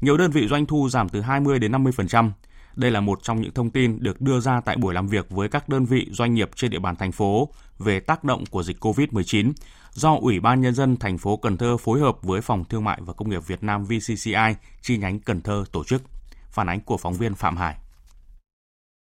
Nhiều 0.00 0.16
đơn 0.16 0.30
vị 0.30 0.48
doanh 0.48 0.66
thu 0.66 0.88
giảm 0.88 1.08
từ 1.08 1.20
20 1.20 1.58
đến 1.58 1.72
50%. 1.72 2.30
Đây 2.76 2.90
là 2.90 3.00
một 3.00 3.22
trong 3.22 3.40
những 3.40 3.52
thông 3.52 3.70
tin 3.70 3.98
được 4.00 4.20
đưa 4.20 4.40
ra 4.40 4.60
tại 4.64 4.76
buổi 4.76 4.94
làm 4.94 5.08
việc 5.08 5.30
với 5.30 5.48
các 5.48 5.68
đơn 5.68 5.84
vị 5.84 6.06
doanh 6.10 6.34
nghiệp 6.34 6.50
trên 6.56 6.70
địa 6.70 6.78
bàn 6.78 6.96
thành 6.96 7.12
phố 7.12 7.48
về 7.78 8.00
tác 8.00 8.24
động 8.24 8.44
của 8.50 8.62
dịch 8.62 8.76
COVID-19 8.80 9.52
do 9.92 10.16
Ủy 10.20 10.40
ban 10.40 10.60
Nhân 10.60 10.74
dân 10.74 10.96
thành 10.96 11.18
phố 11.18 11.36
Cần 11.36 11.56
Thơ 11.56 11.76
phối 11.76 12.00
hợp 12.00 12.22
với 12.22 12.40
Phòng 12.40 12.64
Thương 12.64 12.84
mại 12.84 12.98
và 13.06 13.12
Công 13.12 13.30
nghiệp 13.30 13.46
Việt 13.46 13.62
Nam 13.62 13.84
VCCI 13.84 14.54
chi 14.82 14.96
nhánh 14.96 15.18
Cần 15.20 15.40
Thơ 15.40 15.64
tổ 15.72 15.84
chức. 15.84 16.02
Phản 16.50 16.68
ánh 16.68 16.80
của 16.80 16.96
phóng 16.96 17.14
viên 17.14 17.34
Phạm 17.34 17.56
Hải. 17.56 17.74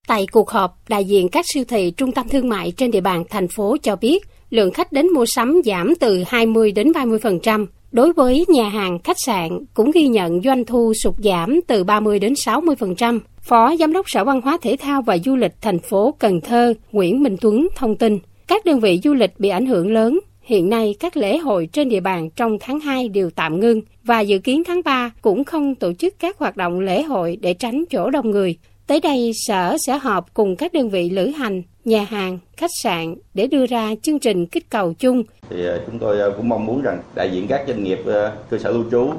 Tại 0.08 0.28
cuộc 0.32 0.50
họp, 0.50 0.90
đại 0.90 1.06
diện 1.06 1.30
các 1.30 1.46
siêu 1.54 1.64
thị, 1.68 1.92
trung 1.92 2.12
tâm 2.12 2.30
thương 2.30 2.50
mại 2.50 2.72
trên 2.72 2.92
địa 2.92 3.02
bàn 3.02 3.24
thành 3.30 3.48
phố 3.48 3.78
cho 3.84 3.96
biết 3.96 4.24
lượng 4.50 4.74
khách 4.74 4.92
đến 4.92 5.08
mua 5.08 5.26
sắm 5.36 5.62
giảm 5.66 5.94
từ 6.00 6.24
20 6.28 6.72
đến 6.72 6.92
30%. 6.92 7.66
Đối 7.96 8.14
với 8.14 8.46
nhà 8.48 8.70
hàng, 8.70 9.00
khách 9.04 9.20
sạn 9.20 9.50
cũng 9.74 9.92
ghi 9.92 10.08
nhận 10.08 10.42
doanh 10.42 10.66
thu 10.66 10.94
sụt 11.04 11.14
giảm 11.18 11.60
từ 11.68 11.84
30 11.84 12.20
đến 12.20 12.34
60%. 12.34 13.20
Phó 13.42 13.76
Giám 13.76 13.94
đốc 13.94 14.10
Sở 14.10 14.24
Văn 14.24 14.42
hóa 14.42 14.58
Thể 14.62 14.76
thao 14.80 15.02
và 15.02 15.18
Du 15.18 15.36
lịch 15.36 15.52
thành 15.62 15.80
phố 15.80 16.16
Cần 16.20 16.42
Thơ 16.42 16.74
Nguyễn 16.92 17.24
Minh 17.24 17.36
Tuấn 17.42 17.68
thông 17.76 17.96
tin, 17.96 18.20
các 18.48 18.66
đơn 18.66 18.80
vị 18.80 19.00
du 19.04 19.14
lịch 19.14 19.40
bị 19.40 19.50
ảnh 19.50 19.66
hưởng 19.66 19.94
lớn. 19.94 20.20
Hiện 20.42 20.70
nay, 20.70 20.96
các 21.00 21.18
lễ 21.18 21.38
hội 21.38 21.70
trên 21.72 21.90
địa 21.90 22.00
bàn 22.00 22.30
trong 22.36 22.58
tháng 22.60 22.80
2 22.80 23.10
đều 23.10 23.30
tạm 23.30 23.60
ngưng 23.60 23.82
và 24.04 24.20
dự 24.22 24.38
kiến 24.38 24.64
tháng 24.64 24.82
3 24.86 25.12
cũng 25.22 25.44
không 25.44 25.76
tổ 25.76 25.94
chức 25.94 26.20
các 26.20 26.38
hoạt 26.38 26.58
động 26.58 26.80
lễ 26.80 27.04
hội 27.04 27.38
để 27.42 27.54
tránh 27.54 27.84
chỗ 27.92 28.10
đông 28.10 28.32
người. 28.32 28.58
Tới 28.88 29.00
đây, 29.00 29.32
Sở 29.34 29.76
sẽ 29.88 29.98
họp 29.98 30.34
cùng 30.34 30.56
các 30.56 30.74
đơn 30.74 30.90
vị 30.90 31.10
lữ 31.10 31.28
hành, 31.28 31.62
nhà 31.86 32.04
hàng, 32.04 32.40
khách 32.58 32.72
sạn 32.84 33.16
để 33.34 33.48
đưa 33.48 33.66
ra 33.66 33.90
chương 34.02 34.20
trình 34.20 34.46
kích 34.46 34.70
cầu 34.70 34.94
chung. 34.94 35.24
Thì 35.50 35.66
ờ, 35.66 35.84
chúng 35.86 36.00
tôi 36.00 36.20
ờ, 36.20 36.34
cũng 36.38 36.50
mong 36.50 36.66
muốn 36.66 36.82
rằng 36.82 37.02
đại 37.16 37.30
diện 37.34 37.48
các 37.48 37.64
doanh 37.68 37.84
nghiệp 37.84 38.00
ờ, 38.06 38.38
cơ 38.50 38.58
sở 38.58 38.72
lưu 38.72 38.84
trú, 38.92 39.14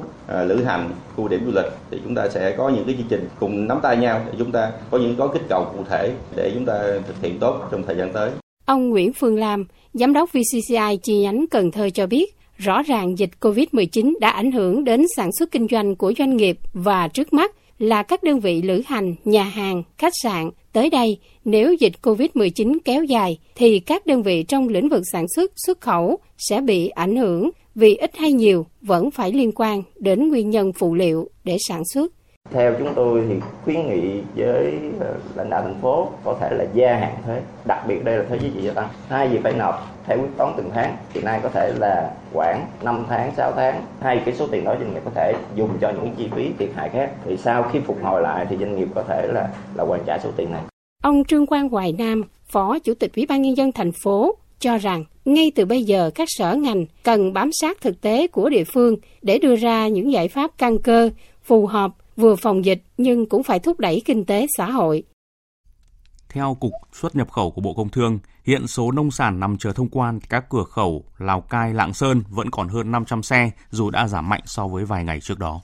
lữ 0.47 0.65
hành, 0.65 0.91
khu 1.17 1.29
điểm 1.29 1.41
du 1.47 1.53
lịch 1.53 1.73
thì 1.91 1.99
chúng 2.05 2.15
ta 2.15 2.29
sẽ 2.29 2.55
có 2.59 2.69
những 2.69 2.85
cái 2.85 2.95
chương 2.99 3.07
trình 3.09 3.29
cùng 3.41 3.69
nắm 3.69 3.79
tay 3.83 3.97
nhau 3.97 4.21
để 4.27 4.33
chúng 4.39 4.53
ta 4.53 4.73
có 4.91 4.99
những 4.99 5.17
gói 5.17 5.29
kích 5.33 5.43
cầu 5.49 5.67
cụ 5.77 5.85
thể 5.91 6.13
để 6.37 6.51
chúng 6.55 6.65
ta 6.67 6.83
thực 7.07 7.23
hiện 7.23 7.39
tốt 7.39 7.69
trong 7.71 7.83
thời 7.87 7.97
gian 7.97 8.13
tới. 8.13 8.31
Ông 8.67 8.91
Nguyễn 8.91 9.13
Phương 9.13 9.39
Lam, 9.39 9.65
Giám 9.93 10.13
đốc 10.13 10.31
VCCI 10.33 10.97
chi 11.03 11.19
nhánh 11.19 11.45
Cần 11.51 11.71
Thơ 11.71 11.91
cho 11.91 12.07
biết, 12.07 12.37
rõ 12.57 12.83
ràng 12.83 13.19
dịch 13.19 13.31
COVID-19 13.41 14.13
đã 14.21 14.31
ảnh 14.31 14.53
hưởng 14.53 14.85
đến 14.85 15.05
sản 15.17 15.31
xuất 15.39 15.51
kinh 15.51 15.67
doanh 15.71 15.97
của 15.97 16.13
doanh 16.19 16.37
nghiệp 16.37 16.59
và 16.73 17.09
trước 17.09 17.33
mắt 17.33 17.53
là 17.79 18.03
các 18.03 18.23
đơn 18.23 18.41
vị 18.41 18.63
lữ 18.63 18.83
hành, 18.87 19.15
nhà 19.25 19.43
hàng, 19.43 19.83
khách 19.99 20.13
sạn. 20.23 20.51
Tới 20.73 20.91
đây, 20.91 21.19
nếu 21.45 21.75
dịch 21.75 21.93
COVID-19 22.03 22.79
kéo 22.85 23.05
dài, 23.05 23.39
thì 23.55 23.79
các 23.81 24.07
đơn 24.07 24.23
vị 24.23 24.43
trong 24.43 24.69
lĩnh 24.69 24.89
vực 24.89 25.03
sản 25.13 25.27
xuất, 25.37 25.53
xuất 25.57 25.81
khẩu 25.81 26.19
sẽ 26.39 26.61
bị 26.61 26.89
ảnh 26.89 27.17
hưởng 27.17 27.51
vì 27.75 27.97
ít 27.97 28.17
hay 28.17 28.33
nhiều 28.33 28.67
vẫn 28.81 29.11
phải 29.11 29.33
liên 29.33 29.53
quan 29.55 29.83
đến 29.97 30.29
nguyên 30.29 30.51
nhân 30.51 30.73
phụ 30.73 30.95
liệu 30.95 31.29
để 31.45 31.57
sản 31.69 31.83
xuất. 31.95 32.13
Theo 32.51 32.75
chúng 32.79 32.95
tôi 32.95 33.25
thì 33.29 33.35
khuyến 33.65 33.87
nghị 33.87 34.23
với 34.37 34.75
ờ, 35.01 35.15
lãnh 35.35 35.51
đạo 35.51 35.63
thành 35.63 35.81
phố 35.83 36.09
có 36.25 36.37
thể 36.41 36.51
là 36.51 36.65
gia 36.75 36.97
hạn 36.97 37.15
thuế, 37.25 37.41
đặc 37.65 37.85
biệt 37.89 38.05
đây 38.05 38.19
là 38.19 38.25
thuế 38.29 38.39
giá 38.39 38.49
trị 38.55 38.63
gia 38.63 38.73
tăng. 38.73 38.89
Hai 39.09 39.31
gì 39.31 39.39
phải 39.43 39.53
nộp 39.53 39.97
theo 40.07 40.19
quyết 40.19 40.37
toán 40.37 40.53
từng 40.57 40.71
tháng. 40.75 40.97
Hiện 41.15 41.25
nay 41.25 41.41
có 41.43 41.49
thể 41.49 41.73
là 41.79 42.11
khoảng 42.33 42.67
5 42.83 43.05
tháng, 43.09 43.33
6 43.37 43.53
tháng. 43.57 43.83
Hay 44.01 44.23
cái 44.25 44.35
số 44.35 44.47
tiền 44.47 44.65
đó 44.65 44.75
doanh 44.79 44.95
nghiệp 44.95 45.01
có 45.05 45.11
thể 45.15 45.33
dùng 45.55 45.71
cho 45.81 45.91
những 45.91 46.15
chi 46.19 46.29
phí 46.35 46.51
thiệt 46.59 46.71
hại 46.75 46.89
khác. 46.89 47.11
Thì 47.25 47.37
sau 47.37 47.63
khi 47.63 47.79
phục 47.81 48.03
hồi 48.03 48.23
lại 48.23 48.47
thì 48.49 48.57
doanh 48.57 48.77
nghiệp 48.77 48.89
có 48.95 49.03
thể 49.03 49.29
là 49.33 49.49
là 49.75 49.85
hoàn 49.85 50.01
trả 50.07 50.19
số 50.19 50.31
tiền 50.37 50.53
này. 50.53 50.63
Ông 51.03 51.25
Trương 51.25 51.47
Quang 51.47 51.69
Hoài 51.69 51.93
Nam, 51.93 52.23
Phó 52.47 52.79
Chủ 52.79 52.95
tịch 52.95 53.11
Ủy 53.17 53.27
ban 53.27 53.43
nhân 53.43 53.57
dân 53.57 53.73
thành 53.73 53.93
phố 53.93 54.35
cho 54.59 54.79
rằng 54.79 55.05
ngay 55.25 55.53
từ 55.55 55.65
bây 55.65 55.85
giờ 55.85 56.11
các 56.15 56.29
sở 56.31 56.55
ngành 56.55 56.87
cần 57.03 57.33
bám 57.33 57.51
sát 57.53 57.81
thực 57.81 58.01
tế 58.01 58.27
của 58.27 58.49
địa 58.49 58.65
phương 58.65 58.97
để 59.23 59.39
đưa 59.39 59.57
ra 59.57 59.89
những 59.89 60.13
giải 60.13 60.29
pháp 60.29 60.51
căn 60.59 60.79
cơ 60.79 61.11
phù 61.43 61.67
hợp 61.67 61.91
vừa 62.17 62.37
phòng 62.37 62.65
dịch 62.65 62.85
nhưng 62.97 63.29
cũng 63.29 63.43
phải 63.43 63.59
thúc 63.59 63.81
đẩy 63.81 64.03
kinh 64.05 64.25
tế 64.25 64.47
xã 64.57 64.71
hội. 64.71 65.03
Theo 66.29 66.57
Cục 66.61 66.73
xuất 66.93 67.17
nhập 67.17 67.33
khẩu 67.33 67.51
của 67.51 67.61
Bộ 67.61 67.75
Công 67.75 67.89
Thương, 67.89 68.19
hiện 68.45 68.67
số 68.67 68.93
nông 68.93 69.11
sản 69.11 69.41
nằm 69.41 69.59
chờ 69.59 69.73
thông 69.73 69.89
quan 69.89 70.21
các 70.21 70.45
cửa 70.51 70.65
khẩu 70.65 71.05
Lào 71.19 71.41
Cai, 71.41 71.75
Lạng 71.75 71.95
Sơn 71.95 72.23
vẫn 72.29 72.51
còn 72.51 72.69
hơn 72.69 72.91
500 72.91 73.23
xe 73.23 73.51
dù 73.71 73.91
đã 73.91 74.09
giảm 74.09 74.29
mạnh 74.29 74.43
so 74.45 74.67
với 74.67 74.85
vài 74.85 75.05
ngày 75.05 75.21
trước 75.21 75.39
đó. 75.39 75.61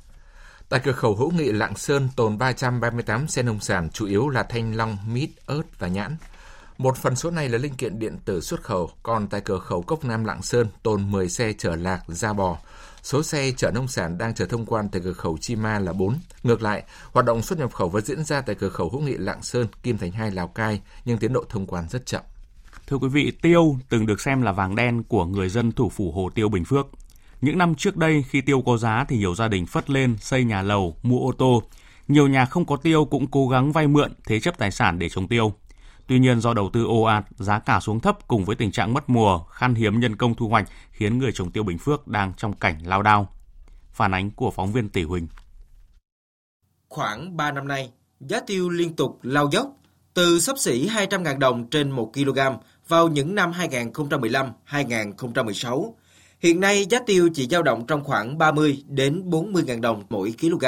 Tại 0.69 0.81
cửa 0.85 0.93
khẩu 0.93 1.17
hữu 1.17 1.31
nghị 1.31 1.53
Lạng 1.53 1.77
Sơn 1.77 2.09
tồn 2.17 2.39
338 2.39 3.29
xe 3.29 3.43
nông 3.43 3.61
sản, 3.61 3.89
chủ 3.91 4.07
yếu 4.07 4.29
là 4.29 4.43
thanh 4.43 4.77
long, 4.77 4.97
mít, 5.13 5.31
ớt 5.47 5.63
và 5.79 5.89
nhãn. 5.89 6.17
Một 6.79 6.97
phần 6.97 7.17
số 7.17 7.31
này 7.31 7.49
là 7.49 7.59
linh 7.59 7.75
kiện 7.75 7.99
điện 7.99 8.19
tử 8.25 8.41
xuất 8.41 8.63
khẩu, 8.63 8.91
còn 9.03 9.29
tại 9.29 9.41
cửa 9.41 9.59
khẩu 9.59 9.83
Cốc 9.83 10.05
Nam 10.05 10.25
Lạng 10.25 10.43
Sơn 10.43 10.67
tồn 10.83 11.11
10 11.11 11.29
xe 11.29 11.53
chở 11.59 11.77
lạc, 11.77 12.03
da 12.09 12.33
bò, 12.33 12.59
Số 13.03 13.23
xe 13.23 13.53
chở 13.57 13.71
nông 13.71 13.89
sản 13.89 14.19
đang 14.19 14.35
chờ 14.35 14.47
thông 14.47 14.67
quan 14.67 14.89
tại 14.89 15.03
cửa 15.05 15.13
khẩu 15.13 15.39
Chi 15.41 15.57
Ma 15.57 15.79
là 15.79 15.93
4. 15.93 16.19
Ngược 16.43 16.63
lại, 16.63 16.83
hoạt 17.13 17.27
động 17.27 17.43
xuất 17.43 17.59
nhập 17.59 17.73
khẩu 17.73 17.89
vẫn 17.89 18.05
diễn 18.05 18.25
ra 18.25 18.41
tại 18.41 18.55
cửa 18.55 18.69
khẩu 18.69 18.89
hữu 18.89 19.01
nghị 19.01 19.17
Lạng 19.17 19.43
Sơn, 19.43 19.67
Kim 19.83 19.99
Thành 19.99 20.11
2, 20.11 20.31
Lào 20.31 20.49
Cai, 20.49 20.81
nhưng 21.05 21.19
tiến 21.19 21.33
độ 21.33 21.45
thông 21.49 21.67
quan 21.67 21.89
rất 21.91 22.07
chậm. 22.07 22.23
Thưa 22.87 22.97
quý 22.99 23.09
vị, 23.09 23.33
tiêu 23.43 23.77
từng 23.89 24.07
được 24.07 24.21
xem 24.21 24.43
là 24.43 24.53
vàng 24.53 24.77
đen 24.77 25.03
của 25.03 25.25
người 25.25 25.49
dân 25.49 25.73
thủ 25.73 25.89
phủ 25.89 26.13
Hồ 26.13 26.31
Tiêu 26.35 26.49
Bình 26.49 26.65
Phước. 26.65 26.87
Những 27.41 27.59
năm 27.59 27.75
trước 27.75 27.97
đây, 27.97 28.25
khi 28.29 28.41
tiêu 28.41 28.63
có 28.67 28.77
giá 28.77 29.05
thì 29.09 29.19
nhiều 29.19 29.35
gia 29.35 29.49
đình 29.49 29.67
phất 29.67 29.91
lên 29.91 30.17
xây 30.21 30.45
nhà 30.45 30.63
lầu, 30.63 30.97
mua 31.03 31.19
ô 31.19 31.33
tô. 31.33 31.63
Nhiều 32.09 32.29
nhà 32.29 32.47
không 32.47 32.67
có 32.67 32.77
tiêu 32.77 33.05
cũng 33.05 33.27
cố 33.27 33.49
gắng 33.49 33.73
vay 33.73 33.87
mượn, 33.87 34.13
thế 34.27 34.41
chấp 34.41 34.59
tài 34.59 34.71
sản 34.71 34.99
để 34.99 35.09
trồng 35.09 35.29
tiêu. 35.29 35.53
Tuy 36.13 36.19
nhiên 36.19 36.41
do 36.41 36.55
đầu 36.55 36.71
tư 36.73 36.85
ồ 36.85 37.03
ạt, 37.03 37.25
giá 37.39 37.59
cả 37.59 37.81
xuống 37.81 38.01
thấp 38.01 38.29
cùng 38.29 38.45
với 38.45 38.57
tình 38.57 38.73
trạng 38.73 38.95
mất 38.95 39.11
mùa, 39.11 39.39
khan 39.39 39.75
hiếm 39.75 40.01
nhân 40.01 40.17
công 40.17 40.35
thu 40.35 40.49
hoạch 40.49 40.69
khiến 40.91 41.19
người 41.19 41.33
trồng 41.33 41.51
tiêu 41.51 41.63
Bình 41.63 41.79
Phước 41.79 42.09
đang 42.09 42.33
trong 42.37 42.53
cảnh 42.53 42.79
lao 42.85 43.03
đao. 43.03 43.29
Phản 43.93 44.15
ánh 44.15 44.31
của 44.31 44.51
phóng 44.51 44.73
viên 44.73 44.89
Tỷ 44.89 45.03
Huỳnh. 45.03 45.27
Khoảng 46.89 47.37
3 47.37 47.53
năm 47.53 47.69
nay, 47.69 47.91
giá 48.21 48.41
tiêu 48.47 48.69
liên 48.69 48.97
tục 48.97 49.19
lao 49.23 49.49
dốc, 49.53 49.77
từ 50.15 50.41
sắp 50.41 50.59
xỉ 50.59 50.89
200.000 50.89 51.39
đồng 51.39 51.71
trên 51.71 51.91
1 51.91 52.13
kg 52.15 52.39
vào 52.89 53.09
những 53.09 53.35
năm 53.35 53.53
2015-2016. 54.69 55.93
Hiện 56.41 56.61
nay 56.61 56.87
giá 56.91 56.99
tiêu 57.07 57.29
chỉ 57.35 57.47
dao 57.47 57.63
động 57.63 57.87
trong 57.87 58.05
khoảng 58.05 58.39
30 58.39 58.85
đến 58.89 59.31
40.000 59.31 59.81
đồng 59.81 60.03
mỗi 60.11 60.35
kg, 60.41 60.65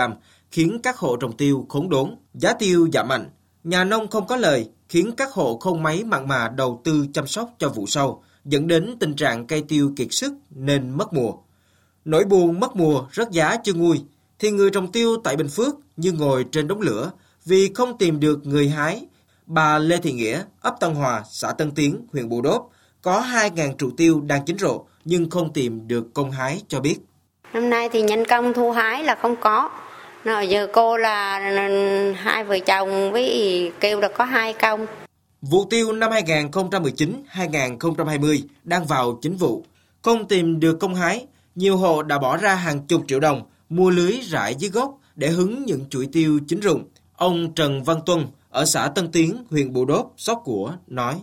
khiến 0.51 0.81
các 0.83 0.97
hộ 0.97 1.17
trồng 1.17 1.37
tiêu 1.37 1.67
khốn 1.69 1.89
đốn. 1.89 2.17
Giá 2.35 2.53
tiêu 2.59 2.89
giảm 2.93 3.09
mạnh, 3.09 3.31
nhà 3.65 3.85
nông 3.85 4.09
không 4.09 4.27
có 4.27 4.37
lời 4.37 4.71
khiến 4.95 5.13
các 5.17 5.33
hộ 5.33 5.59
không 5.59 5.83
máy 5.83 6.05
mặn 6.05 6.29
mà 6.29 6.49
đầu 6.49 6.81
tư 6.85 7.07
chăm 7.13 7.27
sóc 7.27 7.51
cho 7.59 7.69
vụ 7.69 7.87
sau, 7.87 8.25
dẫn 8.45 8.67
đến 8.67 8.97
tình 9.01 9.15
trạng 9.15 9.47
cây 9.47 9.65
tiêu 9.69 9.93
kiệt 9.97 10.07
sức 10.11 10.33
nên 10.51 10.91
mất 10.91 11.13
mùa. 11.13 11.33
Nỗi 12.05 12.25
buồn 12.25 12.61
mất 12.61 12.77
mùa 12.77 13.07
rất 13.11 13.31
giá 13.31 13.57
chưa 13.65 13.73
nguôi, 13.73 14.01
thì 14.39 14.51
người 14.51 14.71
trồng 14.71 14.93
tiêu 14.93 15.17
tại 15.25 15.37
Bình 15.37 15.49
Phước 15.49 15.75
như 15.97 16.13
ngồi 16.13 16.45
trên 16.53 16.69
đống 16.69 16.81
lửa 16.81 17.11
vì 17.45 17.71
không 17.75 17.99
tìm 17.99 18.21
được 18.21 18.47
người 18.47 18.69
hái. 18.69 19.07
Bà 19.47 19.79
Lê 19.79 19.97
Thị 19.97 20.13
Nghĩa, 20.13 20.43
ấp 20.61 20.75
Tân 20.81 20.95
Hòa, 20.95 21.23
xã 21.31 21.53
Tân 21.53 21.71
Tiến, 21.71 22.07
huyện 22.13 22.29
Bù 22.29 22.43
Đốp, 22.43 22.71
có 23.03 23.21
2.000 23.21 23.77
trụ 23.77 23.91
tiêu 23.97 24.21
đang 24.21 24.45
chín 24.45 24.59
rộ 24.59 24.85
nhưng 25.05 25.31
không 25.31 25.53
tìm 25.53 25.89
được 25.89 26.15
công 26.15 26.31
hái 26.31 26.63
cho 26.69 26.81
biết. 26.81 26.97
Năm 27.53 27.71
nay 27.71 27.89
thì 27.89 28.03
nhân 28.03 28.25
công 28.29 28.55
thu 28.55 28.71
hái 28.71 29.05
là 29.05 29.15
không 29.15 29.37
có, 29.41 29.71
rồi 30.25 30.49
giờ 30.49 30.67
cô 30.73 30.97
là 30.97 31.39
hai 32.17 32.45
vợ 32.45 32.59
chồng 32.59 33.13
với 33.13 33.73
kêu 33.81 34.01
là 34.01 34.09
có 34.09 34.25
hai 34.25 34.53
công. 34.53 34.87
Vụ 35.43 35.65
tiêu 35.71 35.93
năm 35.93 36.11
2019-2020 36.11 38.41
đang 38.65 38.85
vào 38.85 39.19
chính 39.23 39.37
vụ. 39.37 39.65
Không 40.03 40.29
tìm 40.29 40.61
được 40.61 40.77
công 40.81 40.95
hái, 40.95 41.27
nhiều 41.55 41.77
hộ 41.77 42.03
đã 42.03 42.19
bỏ 42.19 42.37
ra 42.37 42.55
hàng 42.55 42.87
chục 42.87 43.05
triệu 43.09 43.21
đồng 43.21 43.43
mua 43.69 43.91
lưới 43.91 44.21
rải 44.23 44.55
dưới 44.55 44.71
gốc 44.71 44.99
để 45.15 45.29
hứng 45.29 45.65
những 45.65 45.85
chuỗi 45.91 46.09
tiêu 46.13 46.41
chín 46.49 46.61
rụng. 46.61 46.85
Ông 47.17 47.55
Trần 47.55 47.83
Văn 47.83 48.01
Tuân 48.07 48.27
ở 48.51 48.65
xã 48.65 48.89
Tân 48.95 49.13
Tiến, 49.13 49.45
huyện 49.51 49.73
Bù 49.73 49.85
Đốp, 49.85 50.13
Sóc 50.17 50.43
Của 50.45 50.73
nói. 50.87 51.15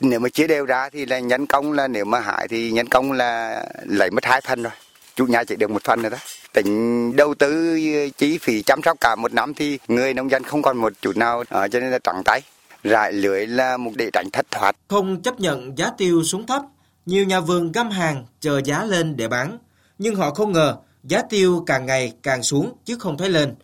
Nếu 0.00 0.20
mà 0.20 0.28
chia 0.28 0.46
đều 0.46 0.66
ra 0.66 0.88
thì 0.92 1.06
là 1.06 1.18
nhân 1.18 1.46
công 1.46 1.72
là 1.72 1.88
nếu 1.88 2.04
mà 2.04 2.20
hại 2.20 2.48
thì 2.48 2.70
nhân 2.70 2.86
công 2.86 3.12
là 3.12 3.64
lấy 3.84 4.10
mất 4.10 4.24
hai 4.24 4.40
phần 4.40 4.62
rồi. 4.62 4.72
Chủ 5.20 5.26
nhà 5.26 5.44
chỉ 5.44 5.56
được 5.56 5.70
một 5.70 5.82
phần 5.84 6.02
rồi 6.02 6.10
đó 6.10 6.16
tỉnh 6.52 7.16
đầu 7.16 7.34
tư 7.34 7.78
chi 8.18 8.38
phí 8.38 8.62
chăm 8.62 8.80
sóc 8.84 8.96
cả 9.00 9.14
một 9.14 9.32
năm 9.32 9.54
thì 9.54 9.78
người 9.88 10.14
nông 10.14 10.30
dân 10.30 10.42
không 10.42 10.62
còn 10.62 10.76
một 10.76 10.92
chút 11.02 11.16
nào 11.16 11.44
à, 11.48 11.68
cho 11.68 11.80
nên 11.80 11.90
là 11.90 11.98
trắng 11.98 12.22
tay. 12.24 12.42
Rải 12.82 13.12
lưới 13.12 13.46
là 13.46 13.76
mục 13.76 13.92
để 13.96 14.10
tránh 14.12 14.30
thất 14.32 14.46
thoát. 14.50 14.76
Không 14.88 15.22
chấp 15.22 15.40
nhận 15.40 15.78
giá 15.78 15.90
tiêu 15.98 16.22
xuống 16.22 16.46
thấp 16.46 16.62
nhiều 17.06 17.24
nhà 17.24 17.40
vườn 17.40 17.72
găm 17.72 17.90
hàng 17.90 18.26
chờ 18.40 18.60
giá 18.64 18.84
lên 18.84 19.16
để 19.16 19.28
bán. 19.28 19.58
Nhưng 19.98 20.14
họ 20.14 20.30
không 20.30 20.52
ngờ 20.52 20.76
giá 21.04 21.22
tiêu 21.30 21.64
càng 21.66 21.86
ngày 21.86 22.12
càng 22.22 22.42
xuống 22.42 22.72
chứ 22.84 22.96
không 22.98 23.18
thấy 23.18 23.28
lên. 23.28 23.54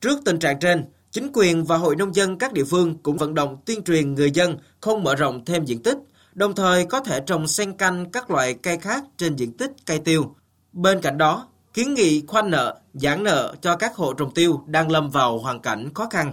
Trước 0.00 0.20
tình 0.24 0.38
trạng 0.38 0.58
trên 0.58 0.84
chính 1.10 1.30
quyền 1.32 1.64
và 1.64 1.76
hội 1.76 1.96
nông 1.96 2.14
dân 2.14 2.38
các 2.38 2.52
địa 2.52 2.64
phương 2.64 2.98
cũng 3.02 3.16
vận 3.16 3.34
động 3.34 3.56
tuyên 3.64 3.82
truyền 3.82 4.14
người 4.14 4.30
dân 4.30 4.58
không 4.80 5.02
mở 5.02 5.14
rộng 5.14 5.44
thêm 5.44 5.64
diện 5.64 5.82
tích 5.82 5.98
đồng 6.34 6.54
thời 6.54 6.84
có 6.84 7.00
thể 7.00 7.20
trồng 7.26 7.48
xen 7.48 7.72
canh 7.72 8.10
các 8.10 8.30
loại 8.30 8.54
cây 8.54 8.78
khác 8.78 9.04
trên 9.16 9.36
diện 9.36 9.52
tích 9.52 9.70
cây 9.86 9.98
tiêu 9.98 10.34
bên 10.74 11.00
cạnh 11.00 11.18
đó 11.18 11.48
kiến 11.74 11.94
nghị 11.94 12.24
khoanh 12.26 12.50
nợ, 12.50 12.80
giãn 12.94 13.22
nợ 13.22 13.54
cho 13.60 13.76
các 13.76 13.94
hộ 13.94 14.14
trồng 14.14 14.34
tiêu 14.34 14.62
đang 14.66 14.90
lâm 14.90 15.10
vào 15.10 15.38
hoàn 15.38 15.60
cảnh 15.60 15.94
khó 15.94 16.08
khăn. 16.10 16.32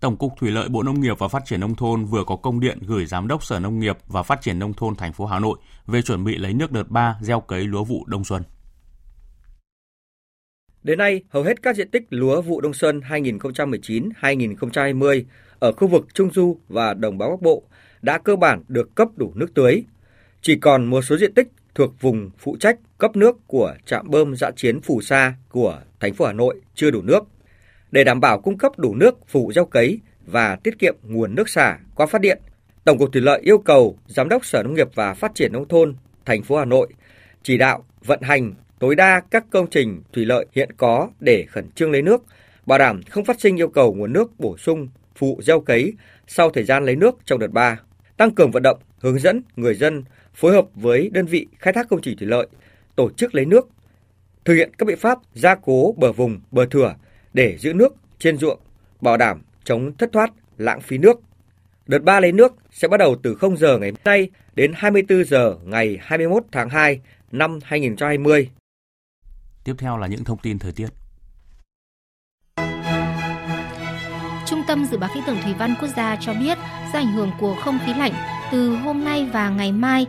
Tổng 0.00 0.16
cục 0.16 0.32
Thủy 0.36 0.50
lợi 0.50 0.68
Bộ 0.68 0.82
Nông 0.82 1.00
nghiệp 1.00 1.18
và 1.18 1.28
Phát 1.28 1.42
triển 1.46 1.60
nông 1.60 1.74
thôn 1.74 2.04
vừa 2.04 2.24
có 2.26 2.36
công 2.36 2.60
điện 2.60 2.78
gửi 2.86 3.06
Giám 3.06 3.28
đốc 3.28 3.44
Sở 3.44 3.58
Nông 3.58 3.78
nghiệp 3.78 3.98
và 4.06 4.22
Phát 4.22 4.40
triển 4.42 4.58
nông 4.58 4.74
thôn 4.74 4.96
thành 4.96 5.12
phố 5.12 5.26
Hà 5.26 5.38
Nội 5.38 5.58
về 5.86 6.02
chuẩn 6.02 6.24
bị 6.24 6.36
lấy 6.36 6.54
nước 6.54 6.72
đợt 6.72 6.88
3 6.88 7.18
gieo 7.20 7.40
cấy 7.40 7.64
lúa 7.64 7.84
vụ 7.84 8.04
đông 8.06 8.24
xuân. 8.24 8.42
Đến 10.82 10.98
nay, 10.98 11.22
hầu 11.28 11.42
hết 11.42 11.62
các 11.62 11.76
diện 11.76 11.90
tích 11.90 12.02
lúa 12.10 12.42
vụ 12.42 12.60
đông 12.60 12.74
xuân 12.74 13.00
2019-2020 13.00 15.24
ở 15.58 15.72
khu 15.72 15.88
vực 15.88 16.14
Trung 16.14 16.32
Du 16.32 16.58
và 16.68 16.94
Đồng 16.94 17.18
bằng 17.18 17.30
Bắc 17.30 17.42
Bộ 17.42 17.62
đã 18.02 18.18
cơ 18.18 18.36
bản 18.36 18.62
được 18.68 18.94
cấp 18.94 19.08
đủ 19.16 19.32
nước 19.34 19.54
tưới. 19.54 19.84
Chỉ 20.42 20.56
còn 20.56 20.84
một 20.84 21.02
số 21.02 21.16
diện 21.16 21.34
tích 21.34 21.48
thuộc 21.74 22.00
vùng 22.00 22.30
phụ 22.38 22.56
trách 22.60 22.78
cấp 22.98 23.16
nước 23.16 23.36
của 23.46 23.74
trạm 23.86 24.10
bơm 24.10 24.36
dã 24.36 24.50
chiến 24.56 24.80
Phù 24.80 25.00
Sa 25.00 25.34
của 25.48 25.80
thành 26.00 26.14
phố 26.14 26.24
Hà 26.24 26.32
Nội 26.32 26.60
chưa 26.74 26.90
đủ 26.90 27.02
nước. 27.02 27.24
Để 27.90 28.04
đảm 28.04 28.20
bảo 28.20 28.40
cung 28.40 28.58
cấp 28.58 28.72
đủ 28.78 28.94
nước 28.94 29.18
phụ 29.28 29.52
gieo 29.54 29.64
cấy 29.64 30.00
và 30.26 30.56
tiết 30.56 30.78
kiệm 30.78 30.96
nguồn 31.02 31.34
nước 31.34 31.48
xả 31.48 31.78
qua 31.94 32.06
phát 32.06 32.20
điện, 32.20 32.38
Tổng 32.84 32.98
cục 32.98 33.12
Thủy 33.12 33.22
lợi 33.22 33.40
yêu 33.44 33.58
cầu 33.58 33.98
Giám 34.06 34.28
đốc 34.28 34.44
Sở 34.44 34.62
Nông 34.62 34.74
nghiệp 34.74 34.88
và 34.94 35.14
Phát 35.14 35.34
triển 35.34 35.52
nông 35.52 35.68
thôn 35.68 35.94
thành 36.24 36.42
phố 36.42 36.56
Hà 36.56 36.64
Nội 36.64 36.88
chỉ 37.42 37.58
đạo 37.58 37.84
vận 38.04 38.22
hành 38.22 38.54
tối 38.78 38.94
đa 38.94 39.20
các 39.30 39.44
công 39.50 39.70
trình 39.70 40.02
thủy 40.12 40.24
lợi 40.24 40.46
hiện 40.52 40.70
có 40.76 41.08
để 41.20 41.44
khẩn 41.48 41.70
trương 41.70 41.92
lấy 41.92 42.02
nước, 42.02 42.22
bảo 42.66 42.78
đảm 42.78 43.00
không 43.10 43.24
phát 43.24 43.40
sinh 43.40 43.56
yêu 43.56 43.68
cầu 43.68 43.94
nguồn 43.94 44.12
nước 44.12 44.30
bổ 44.38 44.56
sung 44.56 44.88
phụ 45.16 45.40
gieo 45.42 45.60
cấy 45.60 45.92
sau 46.26 46.50
thời 46.50 46.64
gian 46.64 46.84
lấy 46.84 46.96
nước 46.96 47.18
trong 47.24 47.38
đợt 47.38 47.52
3, 47.52 47.80
tăng 48.16 48.30
cường 48.30 48.50
vận 48.50 48.62
động, 48.62 48.78
hướng 49.00 49.18
dẫn 49.18 49.42
người 49.56 49.74
dân 49.74 50.04
phối 50.34 50.52
hợp 50.52 50.66
với 50.74 51.10
đơn 51.12 51.26
vị 51.26 51.46
khai 51.58 51.72
thác 51.72 51.88
công 51.88 52.00
trình 52.02 52.16
thủy 52.18 52.26
lợi, 52.26 52.46
tổ 52.98 53.10
chức 53.10 53.34
lấy 53.34 53.44
nước, 53.44 53.68
thực 54.44 54.54
hiện 54.54 54.70
các 54.78 54.86
biện 54.86 54.98
pháp 54.98 55.18
gia 55.34 55.54
cố 55.54 55.94
bờ 55.98 56.12
vùng, 56.12 56.40
bờ 56.50 56.66
thửa 56.66 56.94
để 57.32 57.56
giữ 57.58 57.72
nước 57.72 57.94
trên 58.18 58.36
ruộng, 58.38 58.60
bảo 59.00 59.16
đảm 59.16 59.42
chống 59.64 59.96
thất 59.96 60.12
thoát, 60.12 60.30
lãng 60.56 60.80
phí 60.80 60.98
nước. 60.98 61.20
Đợt 61.86 61.98
3 61.98 62.20
lấy 62.20 62.32
nước 62.32 62.54
sẽ 62.70 62.88
bắt 62.88 62.96
đầu 62.96 63.16
từ 63.22 63.34
0 63.34 63.56
giờ 63.56 63.78
ngày 63.78 63.90
hôm 63.90 63.98
nay 64.04 64.30
đến 64.54 64.72
24 64.76 65.24
giờ 65.24 65.56
ngày 65.64 65.98
21 66.00 66.44
tháng 66.52 66.68
2 66.68 67.00
năm 67.32 67.58
2020. 67.62 68.50
Tiếp 69.64 69.74
theo 69.78 69.98
là 69.98 70.06
những 70.06 70.24
thông 70.24 70.38
tin 70.38 70.58
thời 70.58 70.72
tiết. 70.72 70.88
Trung 74.46 74.62
tâm 74.68 74.84
Dự 74.90 74.98
báo 74.98 75.10
Khí 75.14 75.20
tượng 75.26 75.36
Thủy 75.44 75.54
văn 75.58 75.74
Quốc 75.80 75.88
gia 75.96 76.16
cho 76.20 76.34
biết 76.34 76.58
do 76.92 76.98
ảnh 76.98 77.12
hưởng 77.12 77.30
của 77.40 77.54
không 77.54 77.78
khí 77.86 77.92
lạnh 77.94 78.12
từ 78.52 78.76
hôm 78.76 79.04
nay 79.04 79.28
và 79.32 79.50
ngày 79.50 79.72
mai, 79.72 80.06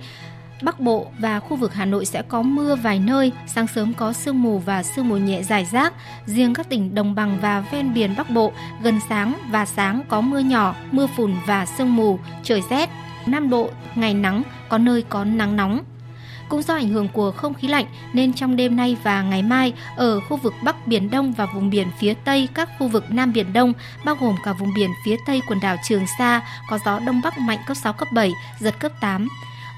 Bắc 0.61 0.79
Bộ 0.79 1.07
và 1.19 1.39
khu 1.39 1.57
vực 1.57 1.73
Hà 1.73 1.85
Nội 1.85 2.05
sẽ 2.05 2.21
có 2.21 2.41
mưa 2.41 2.75
vài 2.75 2.99
nơi, 2.99 3.31
sáng 3.47 3.67
sớm 3.67 3.93
có 3.93 4.13
sương 4.13 4.41
mù 4.41 4.59
và 4.59 4.83
sương 4.83 5.09
mù 5.09 5.17
nhẹ 5.17 5.43
dài 5.43 5.65
rác. 5.71 5.93
Riêng 6.25 6.53
các 6.53 6.69
tỉnh 6.69 6.95
đồng 6.95 7.15
bằng 7.15 7.37
và 7.41 7.63
ven 7.71 7.93
biển 7.93 8.15
Bắc 8.17 8.29
Bộ, 8.29 8.51
gần 8.81 8.99
sáng 9.09 9.33
và 9.51 9.65
sáng 9.65 10.01
có 10.07 10.21
mưa 10.21 10.39
nhỏ, 10.39 10.75
mưa 10.91 11.07
phùn 11.07 11.35
và 11.47 11.65
sương 11.65 11.95
mù, 11.95 12.19
trời 12.43 12.61
rét. 12.69 12.89
Nam 13.25 13.49
Bộ, 13.49 13.69
ngày 13.95 14.13
nắng, 14.13 14.43
có 14.69 14.77
nơi 14.77 15.03
có 15.09 15.25
nắng 15.25 15.55
nóng. 15.55 15.83
Cũng 16.49 16.61
do 16.61 16.73
ảnh 16.73 16.89
hưởng 16.89 17.07
của 17.07 17.31
không 17.31 17.53
khí 17.53 17.67
lạnh 17.67 17.85
nên 18.13 18.33
trong 18.33 18.55
đêm 18.55 18.75
nay 18.75 18.97
và 19.03 19.21
ngày 19.21 19.41
mai 19.41 19.73
ở 19.95 20.19
khu 20.19 20.37
vực 20.37 20.53
Bắc 20.63 20.87
Biển 20.87 21.09
Đông 21.09 21.33
và 21.33 21.45
vùng 21.45 21.69
biển 21.69 21.87
phía 21.99 22.13
Tây 22.13 22.47
các 22.53 22.69
khu 22.79 22.87
vực 22.87 23.05
Nam 23.09 23.33
Biển 23.33 23.53
Đông 23.53 23.73
bao 24.05 24.15
gồm 24.15 24.35
cả 24.43 24.53
vùng 24.53 24.73
biển 24.75 24.89
phía 25.05 25.15
Tây 25.25 25.41
quần 25.47 25.59
đảo 25.59 25.75
Trường 25.87 26.05
Sa 26.19 26.41
có 26.69 26.79
gió 26.85 26.99
Đông 26.99 27.21
Bắc 27.23 27.39
mạnh 27.39 27.59
cấp 27.67 27.77
6, 27.77 27.93
cấp 27.93 28.07
7, 28.13 28.33
giật 28.59 28.79
cấp 28.79 28.91
8. 29.01 29.27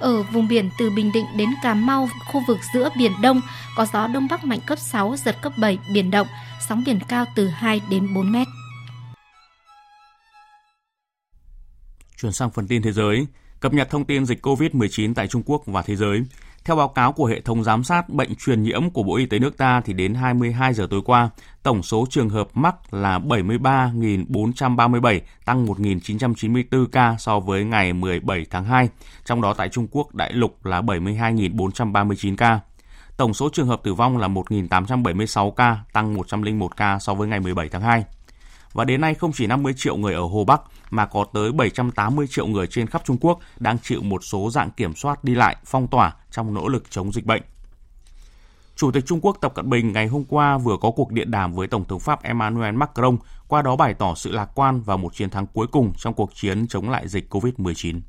Ở 0.02 0.24
vùng 0.24 0.48
biển 0.48 0.70
từ 0.78 0.90
Bình 0.90 1.12
Định 1.12 1.26
đến 1.36 1.50
Cà 1.64 1.74
Mau, 1.74 2.10
khu 2.28 2.42
vực 2.48 2.58
giữa 2.74 2.90
Biển 2.98 3.12
Đông 3.22 3.42
có 3.76 3.86
gió 3.94 4.08
Đông 4.08 4.28
Bắc 4.30 4.46
mạnh 4.46 4.60
cấp 4.68 4.80
6, 4.80 5.16
giật 5.26 5.36
cấp 5.42 5.54
7, 5.58 5.78
biển 5.94 6.12
động, 6.12 6.28
sóng 6.70 6.84
biển 6.86 7.00
cao 7.08 7.26
từ 7.36 7.48
2 7.48 7.82
đến 7.90 8.14
4 8.14 8.32
mét. 8.32 8.48
Chuyển 12.18 12.32
sang 12.32 12.52
phần 12.52 12.68
tin 12.68 12.82
thế 12.82 12.92
giới, 12.92 13.28
cập 13.60 13.74
nhật 13.74 13.90
thông 13.90 14.06
tin 14.06 14.26
dịch 14.26 14.46
COVID-19 14.46 15.14
tại 15.14 15.28
Trung 15.28 15.44
Quốc 15.46 15.64
và 15.66 15.82
thế 15.82 15.96
giới. 15.96 16.22
Theo 16.66 16.76
báo 16.76 16.88
cáo 16.88 17.12
của 17.12 17.26
hệ 17.26 17.42
thống 17.42 17.64
giám 17.64 17.84
sát 17.84 18.10
bệnh 18.10 18.36
truyền 18.36 18.64
nhiễm 18.64 18.90
của 18.90 19.04
Bộ 19.04 19.16
Y 19.16 19.26
tế 19.26 19.40
nước 19.40 19.58
ta 19.58 19.82
thì 19.82 19.94
đến 19.94 20.14
22 20.14 20.74
giờ 20.74 20.88
tối 20.90 21.02
qua, 21.06 21.30
tổng 21.64 21.84
số 21.84 22.06
trường 22.10 22.30
hợp 22.30 22.48
mắc 22.54 22.94
là 22.94 23.20
73.437, 23.20 25.20
tăng 25.46 25.66
1.994 25.66 26.86
ca 26.92 27.16
so 27.20 27.40
với 27.40 27.64
ngày 27.64 27.94
17 27.94 28.46
tháng 28.50 28.66
2. 28.66 28.90
Trong 29.26 29.42
đó 29.42 29.54
tại 29.54 29.70
Trung 29.70 29.88
Quốc 29.92 30.16
đại 30.16 30.34
lục 30.34 30.66
là 30.66 30.82
72.439 30.82 32.36
ca. 32.36 32.60
Tổng 33.18 33.34
số 33.34 33.50
trường 33.54 33.68
hợp 33.68 33.82
tử 33.84 33.94
vong 33.94 34.18
là 34.18 34.28
1.876 34.28 35.52
ca, 35.52 35.78
tăng 35.94 36.14
101 36.14 36.78
ca 36.78 37.00
so 37.00 37.14
với 37.14 37.28
ngày 37.28 37.40
17 37.40 37.70
tháng 37.70 37.82
2. 37.82 38.04
Và 38.74 38.86
đến 38.86 39.02
nay 39.02 39.14
không 39.14 39.32
chỉ 39.32 39.48
50 39.48 39.74
triệu 39.78 39.98
người 39.98 40.14
ở 40.14 40.22
Hồ 40.22 40.44
Bắc 40.44 40.62
mà 40.92 41.06
có 41.06 41.26
tới 41.34 41.52
780 41.52 42.28
triệu 42.30 42.48
người 42.48 42.68
trên 42.68 42.88
khắp 42.88 43.02
Trung 43.06 43.18
Quốc 43.22 43.40
đang 43.60 43.78
chịu 43.80 44.02
một 44.02 44.24
số 44.24 44.50
dạng 44.50 44.72
kiểm 44.72 44.96
soát 44.96 45.24
đi 45.24 45.36
lại, 45.36 45.56
phong 45.66 45.88
tỏa 45.88 46.16
trong 46.32 46.54
nỗ 46.54 46.68
lực 46.68 46.92
chống 46.92 47.12
dịch 47.12 47.26
bệnh. 47.26 47.42
Chủ 48.76 48.92
tịch 48.92 49.06
Trung 49.06 49.20
Quốc 49.22 49.38
Tập 49.42 49.54
Cận 49.56 49.70
Bình 49.70 49.94
ngày 49.94 50.08
hôm 50.08 50.24
qua 50.26 50.58
vừa 50.58 50.78
có 50.82 50.92
cuộc 50.92 51.12
điện 51.12 51.32
đàm 51.32 51.54
với 51.54 51.68
Tổng 51.68 51.86
thống 51.86 52.00
Pháp 52.00 52.24
Emmanuel 52.24 52.76
Macron, 52.76 53.18
qua 53.48 53.62
đó 53.62 53.76
bày 53.76 53.94
tỏ 53.94 54.16
sự 54.16 54.32
lạc 54.32 54.50
quan 54.56 54.82
vào 54.82 54.98
một 54.98 55.14
chiến 55.14 55.30
thắng 55.30 55.48
cuối 55.48 55.68
cùng 55.68 55.94
trong 55.98 56.14
cuộc 56.14 56.32
chiến 56.36 56.68
chống 56.68 56.90
lại 56.90 57.08
dịch 57.08 57.34
COVID-19. 57.34 58.00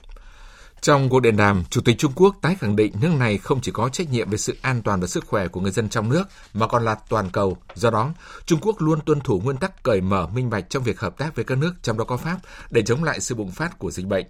Trong 0.83 1.09
cuộc 1.09 1.21
điện 1.21 1.37
đàm, 1.37 1.65
Chủ 1.71 1.81
tịch 1.81 1.99
Trung 1.99 2.13
Quốc 2.15 2.37
tái 2.41 2.55
khẳng 2.55 2.77
định 2.77 2.93
nước 3.01 3.11
này 3.19 3.39
không 3.39 3.61
chỉ 3.61 3.73
có 3.73 3.89
trách 3.89 4.11
nhiệm 4.11 4.31
về 4.31 4.39
sự 4.39 4.57
an 4.63 4.83
toàn 4.83 5.01
và 5.01 5.07
sức 5.07 5.27
khỏe 5.27 5.49
của 5.49 5.61
người 5.61 5.71
dân 5.71 5.89
trong 5.89 6.09
nước 6.09 6.25
mà 6.55 6.67
còn 6.67 6.85
là 6.85 6.95
toàn 7.09 7.31
cầu. 7.31 7.57
Do 7.75 7.91
đó, 7.91 8.13
Trung 8.47 8.59
Quốc 8.63 8.81
luôn 8.81 9.01
tuân 9.01 9.21
thủ 9.21 9.41
nguyên 9.41 9.57
tắc 9.57 9.83
cởi 9.83 10.01
mở 10.01 10.27
minh 10.27 10.51
bạch 10.51 10.71
trong 10.71 10.83
việc 10.83 11.01
hợp 11.01 11.19
tác 11.19 11.37
với 11.37 11.45
các 11.45 11.59
nước 11.59 11.75
trong 11.83 11.99
đó 11.99 12.05
có 12.05 12.17
Pháp 12.17 12.39
để 12.71 12.83
chống 12.83 13.05
lại 13.05 13.21
sự 13.21 13.35
bùng 13.35 13.51
phát 13.51 13.79
của 13.79 13.91
dịch 13.91 14.07
bệnh. 14.07 14.27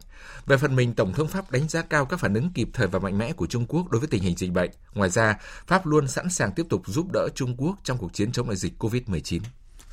Về 0.46 0.57
phần 0.57 0.76
mình, 0.76 0.94
Tổng 0.94 1.12
thống 1.12 1.29
Pháp 1.29 1.50
đánh 1.50 1.68
giá 1.68 1.83
cao 1.83 2.05
các 2.05 2.20
phản 2.20 2.35
ứng 2.35 2.50
kịp 2.55 2.68
thời 2.72 2.87
và 2.87 2.98
mạnh 2.98 3.18
mẽ 3.18 3.33
của 3.33 3.46
Trung 3.46 3.66
Quốc 3.66 3.90
đối 3.90 4.00
với 4.00 4.09
tình 4.09 4.22
hình 4.22 4.37
dịch 4.37 4.53
bệnh. 4.53 4.70
Ngoài 4.94 5.11
ra, 5.11 5.38
Pháp 5.66 5.87
luôn 5.87 6.09
sẵn 6.09 6.31
sàng 6.31 6.53
tiếp 6.53 6.66
tục 6.68 6.83
giúp 6.87 7.07
đỡ 7.12 7.29
Trung 7.35 7.57
Quốc 7.57 7.76
trong 7.85 7.98
cuộc 7.98 8.12
chiến 8.12 8.33
chống 8.33 8.48
lại 8.48 8.57
dịch 8.57 8.83
COVID-19. 8.83 9.40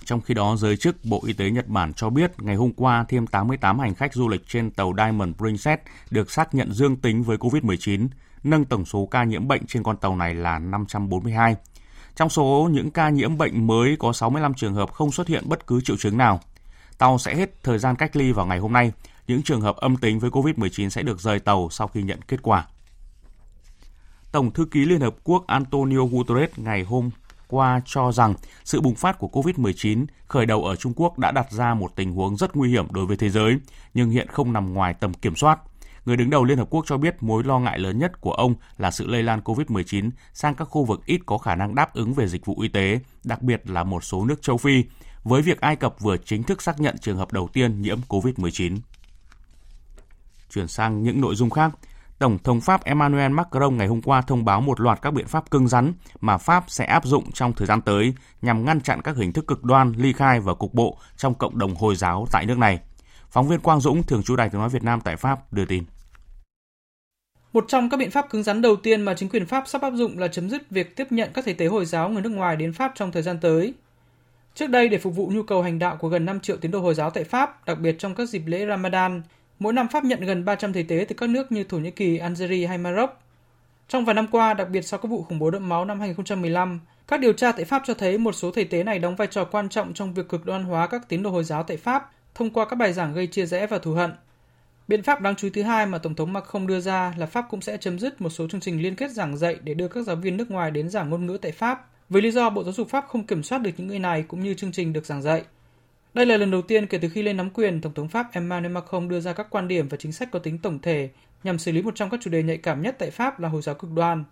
Trong 0.09 0.21
khi 0.21 0.33
đó, 0.33 0.55
giới 0.55 0.77
chức 0.77 1.05
Bộ 1.05 1.21
Y 1.25 1.33
tế 1.33 1.51
Nhật 1.51 1.67
Bản 1.67 1.93
cho 1.93 2.09
biết 2.09 2.31
ngày 2.41 2.55
hôm 2.55 2.71
qua 2.73 3.05
thêm 3.09 3.27
88 3.27 3.79
hành 3.79 3.95
khách 3.95 4.13
du 4.13 4.27
lịch 4.27 4.47
trên 4.47 4.71
tàu 4.71 4.93
Diamond 4.97 5.35
Princess 5.37 5.81
được 6.11 6.31
xác 6.31 6.55
nhận 6.55 6.73
dương 6.73 6.95
tính 6.95 7.23
với 7.23 7.37
COVID-19, 7.37 8.07
nâng 8.43 8.65
tổng 8.65 8.85
số 8.85 9.05
ca 9.11 9.23
nhiễm 9.23 9.47
bệnh 9.47 9.65
trên 9.67 9.83
con 9.83 9.97
tàu 9.97 10.15
này 10.15 10.35
là 10.35 10.59
542. 10.59 11.55
Trong 12.15 12.29
số 12.29 12.69
những 12.71 12.91
ca 12.91 13.09
nhiễm 13.09 13.37
bệnh 13.37 13.67
mới 13.67 13.95
có 13.99 14.13
65 14.13 14.53
trường 14.53 14.73
hợp 14.73 14.91
không 14.91 15.11
xuất 15.11 15.27
hiện 15.27 15.43
bất 15.47 15.67
cứ 15.67 15.81
triệu 15.81 15.97
chứng 15.97 16.17
nào. 16.17 16.39
Tàu 16.97 17.17
sẽ 17.17 17.35
hết 17.35 17.63
thời 17.63 17.79
gian 17.79 17.95
cách 17.95 18.15
ly 18.15 18.31
vào 18.31 18.45
ngày 18.45 18.59
hôm 18.59 18.73
nay. 18.73 18.91
Những 19.27 19.43
trường 19.43 19.61
hợp 19.61 19.75
âm 19.75 19.97
tính 19.97 20.19
với 20.19 20.29
COVID-19 20.29 20.89
sẽ 20.89 21.01
được 21.01 21.21
rời 21.21 21.39
tàu 21.39 21.67
sau 21.71 21.87
khi 21.87 22.03
nhận 22.03 22.21
kết 22.21 22.41
quả. 22.41 22.67
Tổng 24.31 24.51
thư 24.51 24.65
ký 24.65 24.85
Liên 24.85 25.01
Hợp 25.01 25.15
Quốc 25.23 25.47
Antonio 25.47 26.05
Guterres 26.11 26.49
ngày 26.57 26.83
hôm 26.83 27.09
qua 27.49 27.81
cho 27.85 28.11
rằng 28.11 28.33
sự 28.63 28.81
bùng 28.81 28.95
phát 28.95 29.19
của 29.19 29.27
COVID-19 29.27 30.05
khởi 30.27 30.45
đầu 30.45 30.65
ở 30.65 30.75
Trung 30.75 30.93
Quốc 30.95 31.19
đã 31.19 31.31
đặt 31.31 31.51
ra 31.51 31.73
một 31.73 31.95
tình 31.95 32.11
huống 32.11 32.37
rất 32.37 32.55
nguy 32.55 32.69
hiểm 32.69 32.85
đối 32.91 33.05
với 33.05 33.17
thế 33.17 33.29
giới, 33.29 33.57
nhưng 33.93 34.09
hiện 34.09 34.27
không 34.27 34.53
nằm 34.53 34.73
ngoài 34.73 34.93
tầm 34.93 35.13
kiểm 35.13 35.35
soát. 35.35 35.59
Người 36.05 36.17
đứng 36.17 36.29
đầu 36.29 36.43
Liên 36.43 36.57
Hợp 36.57 36.67
Quốc 36.69 36.85
cho 36.87 36.97
biết 36.97 37.23
mối 37.23 37.43
lo 37.43 37.59
ngại 37.59 37.79
lớn 37.79 37.99
nhất 37.99 38.21
của 38.21 38.31
ông 38.31 38.55
là 38.77 38.91
sự 38.91 39.07
lây 39.07 39.23
lan 39.23 39.41
COVID-19 39.45 40.09
sang 40.33 40.55
các 40.55 40.65
khu 40.65 40.85
vực 40.85 41.05
ít 41.05 41.21
có 41.25 41.37
khả 41.37 41.55
năng 41.55 41.75
đáp 41.75 41.93
ứng 41.93 42.13
về 42.13 42.27
dịch 42.27 42.45
vụ 42.45 42.59
y 42.59 42.67
tế, 42.67 42.99
đặc 43.23 43.41
biệt 43.41 43.69
là 43.69 43.83
một 43.83 44.03
số 44.03 44.25
nước 44.25 44.41
châu 44.41 44.57
Phi, 44.57 44.83
với 45.23 45.41
việc 45.41 45.61
Ai 45.61 45.75
Cập 45.75 45.99
vừa 45.99 46.17
chính 46.17 46.43
thức 46.43 46.61
xác 46.61 46.79
nhận 46.79 46.97
trường 46.97 47.17
hợp 47.17 47.31
đầu 47.33 47.49
tiên 47.53 47.81
nhiễm 47.81 47.99
COVID-19. 48.07 48.77
Chuyển 50.53 50.67
sang 50.67 51.03
những 51.03 51.21
nội 51.21 51.35
dung 51.35 51.49
khác, 51.49 51.71
Tổng 52.19 52.37
thống 52.43 52.61
Pháp 52.61 52.83
Emmanuel 52.83 53.31
Macron 53.31 53.77
ngày 53.77 53.87
hôm 53.87 54.01
qua 54.01 54.21
thông 54.21 54.45
báo 54.45 54.61
một 54.61 54.79
loạt 54.79 55.01
các 55.01 55.11
biện 55.11 55.27
pháp 55.27 55.51
cứng 55.51 55.67
rắn 55.67 55.93
mà 56.21 56.37
Pháp 56.37 56.63
sẽ 56.67 56.85
áp 56.85 57.05
dụng 57.05 57.31
trong 57.31 57.53
thời 57.53 57.67
gian 57.67 57.81
tới 57.81 58.13
nhằm 58.41 58.65
ngăn 58.65 58.81
chặn 58.81 59.01
các 59.01 59.15
hình 59.15 59.33
thức 59.33 59.47
cực 59.47 59.63
đoan, 59.63 59.93
ly 59.97 60.13
khai 60.13 60.39
và 60.39 60.53
cục 60.53 60.73
bộ 60.73 60.97
trong 61.17 61.33
cộng 61.33 61.59
đồng 61.59 61.75
Hồi 61.75 61.95
giáo 61.95 62.27
tại 62.31 62.45
nước 62.45 62.57
này. 62.57 62.79
Phóng 63.29 63.47
viên 63.47 63.59
Quang 63.59 63.79
Dũng, 63.79 64.03
thường 64.03 64.23
trú 64.23 64.35
Đài 64.35 64.49
tiếng 64.49 64.61
nói 64.61 64.69
Việt 64.69 64.83
Nam 64.83 65.01
tại 65.03 65.15
Pháp 65.15 65.53
đưa 65.53 65.65
tin. 65.65 65.83
Một 67.53 67.65
trong 67.67 67.89
các 67.89 67.97
biện 67.97 68.11
pháp 68.11 68.29
cứng 68.29 68.43
rắn 68.43 68.61
đầu 68.61 68.75
tiên 68.75 69.01
mà 69.01 69.13
chính 69.13 69.29
quyền 69.29 69.45
Pháp 69.45 69.63
sắp 69.67 69.81
áp 69.81 69.93
dụng 69.95 70.19
là 70.19 70.27
chấm 70.27 70.49
dứt 70.49 70.69
việc 70.69 70.95
tiếp 70.95 71.07
nhận 71.11 71.29
các 71.33 71.45
thầy 71.45 71.53
tế 71.53 71.65
Hồi 71.65 71.85
giáo 71.85 72.09
người 72.09 72.21
nước 72.21 72.31
ngoài 72.31 72.55
đến 72.55 72.73
Pháp 72.73 72.91
trong 72.95 73.11
thời 73.11 73.23
gian 73.23 73.39
tới. 73.41 73.73
Trước 74.55 74.67
đây 74.67 74.89
để 74.89 74.97
phục 74.97 75.15
vụ 75.15 75.31
nhu 75.33 75.43
cầu 75.43 75.61
hành 75.61 75.79
đạo 75.79 75.97
của 75.99 76.09
gần 76.09 76.25
5 76.25 76.39
triệu 76.39 76.57
tín 76.57 76.71
đồ 76.71 76.79
Hồi 76.79 76.93
giáo 76.93 77.09
tại 77.09 77.23
Pháp, 77.23 77.65
đặc 77.65 77.79
biệt 77.79 77.95
trong 77.99 78.15
các 78.15 78.29
dịp 78.29 78.41
lễ 78.45 78.65
Ramadan, 78.67 79.21
Mỗi 79.59 79.73
năm 79.73 79.87
Pháp 79.87 80.03
nhận 80.03 80.21
gần 80.21 80.45
300 80.45 80.73
thầy 80.73 80.83
tế 80.83 81.05
từ 81.09 81.15
các 81.15 81.29
nước 81.29 81.51
như 81.51 81.63
Thổ 81.63 81.77
Nhĩ 81.77 81.91
Kỳ, 81.91 82.17
Algeria 82.17 82.67
hay 82.67 82.77
Maroc. 82.77 83.09
Trong 83.87 84.05
vài 84.05 84.13
năm 84.13 84.27
qua, 84.31 84.53
đặc 84.53 84.69
biệt 84.69 84.81
sau 84.81 84.99
các 84.99 85.07
vụ 85.07 85.23
khủng 85.23 85.39
bố 85.39 85.51
đẫm 85.51 85.69
máu 85.69 85.85
năm 85.85 85.99
2015, 85.99 86.79
các 87.07 87.19
điều 87.19 87.33
tra 87.33 87.51
tại 87.51 87.65
Pháp 87.65 87.81
cho 87.85 87.93
thấy 87.93 88.17
một 88.17 88.31
số 88.31 88.51
thầy 88.51 88.65
tế 88.65 88.83
này 88.83 88.99
đóng 88.99 89.15
vai 89.15 89.27
trò 89.27 89.45
quan 89.45 89.69
trọng 89.69 89.93
trong 89.93 90.13
việc 90.13 90.29
cực 90.29 90.45
đoan 90.45 90.63
hóa 90.63 90.87
các 90.87 91.09
tín 91.09 91.23
đồ 91.23 91.29
Hồi 91.29 91.43
giáo 91.43 91.63
tại 91.63 91.77
Pháp 91.77 92.11
thông 92.35 92.49
qua 92.49 92.65
các 92.65 92.75
bài 92.75 92.93
giảng 92.93 93.13
gây 93.13 93.27
chia 93.27 93.45
rẽ 93.45 93.67
và 93.67 93.79
thù 93.79 93.93
hận. 93.93 94.11
Biện 94.87 95.03
pháp 95.03 95.21
đáng 95.21 95.35
chú 95.35 95.47
ý 95.47 95.51
thứ 95.51 95.61
hai 95.61 95.85
mà 95.85 95.97
Tổng 95.97 96.15
thống 96.15 96.33
Macron 96.33 96.67
đưa 96.67 96.79
ra 96.79 97.13
là 97.17 97.25
Pháp 97.25 97.45
cũng 97.49 97.61
sẽ 97.61 97.77
chấm 97.77 97.99
dứt 97.99 98.21
một 98.21 98.29
số 98.29 98.47
chương 98.47 98.61
trình 98.61 98.81
liên 98.81 98.95
kết 98.95 99.11
giảng 99.11 99.37
dạy 99.37 99.57
để 99.63 99.73
đưa 99.73 99.87
các 99.87 100.05
giáo 100.05 100.15
viên 100.15 100.37
nước 100.37 100.51
ngoài 100.51 100.71
đến 100.71 100.89
giảng 100.89 101.09
ngôn 101.09 101.25
ngữ 101.25 101.37
tại 101.41 101.51
Pháp, 101.51 101.87
với 102.09 102.21
lý 102.21 102.31
do 102.31 102.49
Bộ 102.49 102.63
Giáo 102.63 102.73
dục 102.73 102.89
Pháp 102.89 103.05
không 103.07 103.27
kiểm 103.27 103.43
soát 103.43 103.59
được 103.59 103.71
những 103.77 103.87
người 103.87 103.99
này 103.99 104.25
cũng 104.27 104.43
như 104.43 104.53
chương 104.53 104.71
trình 104.71 104.93
được 104.93 105.05
giảng 105.05 105.21
dạy. 105.21 105.43
Đây 106.13 106.25
là 106.25 106.37
lần 106.37 106.51
đầu 106.51 106.61
tiên 106.61 106.87
kể 106.87 106.97
từ 106.97 107.09
khi 107.09 107.21
lên 107.21 107.37
nắm 107.37 107.49
quyền, 107.49 107.81
Tổng 107.81 107.93
thống 107.93 108.09
Pháp 108.09 108.27
Emmanuel 108.31 108.73
Macron 108.73 109.09
đưa 109.09 109.19
ra 109.19 109.33
các 109.33 109.47
quan 109.49 109.67
điểm 109.67 109.87
và 109.87 109.97
chính 109.97 110.11
sách 110.11 110.31
có 110.31 110.39
tính 110.39 110.57
tổng 110.57 110.79
thể 110.81 111.09
nhằm 111.43 111.59
xử 111.59 111.71
lý 111.71 111.81
một 111.81 111.95
trong 111.95 112.09
các 112.09 112.19
chủ 112.23 112.31
đề 112.31 112.43
nhạy 112.43 112.57
cảm 112.57 112.81
nhất 112.81 112.95
tại 112.99 113.11
Pháp 113.11 113.39
là 113.39 113.49
Hồi 113.49 113.61
giáo 113.61 113.75
cực 113.75 113.91
đoan. 113.91 114.23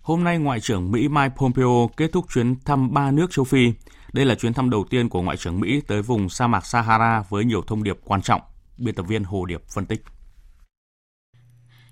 Hôm 0.00 0.24
nay, 0.24 0.38
Ngoại 0.38 0.60
trưởng 0.60 0.92
Mỹ 0.92 1.08
Mike 1.08 1.34
Pompeo 1.36 1.90
kết 1.96 2.12
thúc 2.12 2.26
chuyến 2.34 2.56
thăm 2.64 2.94
ba 2.94 3.10
nước 3.10 3.26
châu 3.30 3.44
Phi. 3.44 3.72
Đây 4.12 4.24
là 4.24 4.34
chuyến 4.34 4.52
thăm 4.52 4.70
đầu 4.70 4.84
tiên 4.90 5.08
của 5.08 5.22
Ngoại 5.22 5.36
trưởng 5.36 5.60
Mỹ 5.60 5.80
tới 5.86 6.02
vùng 6.02 6.28
sa 6.28 6.46
mạc 6.46 6.66
Sahara 6.66 7.24
với 7.28 7.44
nhiều 7.44 7.62
thông 7.66 7.82
điệp 7.82 7.96
quan 8.04 8.22
trọng. 8.22 8.40
Biên 8.78 8.94
tập 8.94 9.02
viên 9.08 9.24
Hồ 9.24 9.44
Điệp 9.44 9.62
phân 9.68 9.86
tích. 9.86 10.02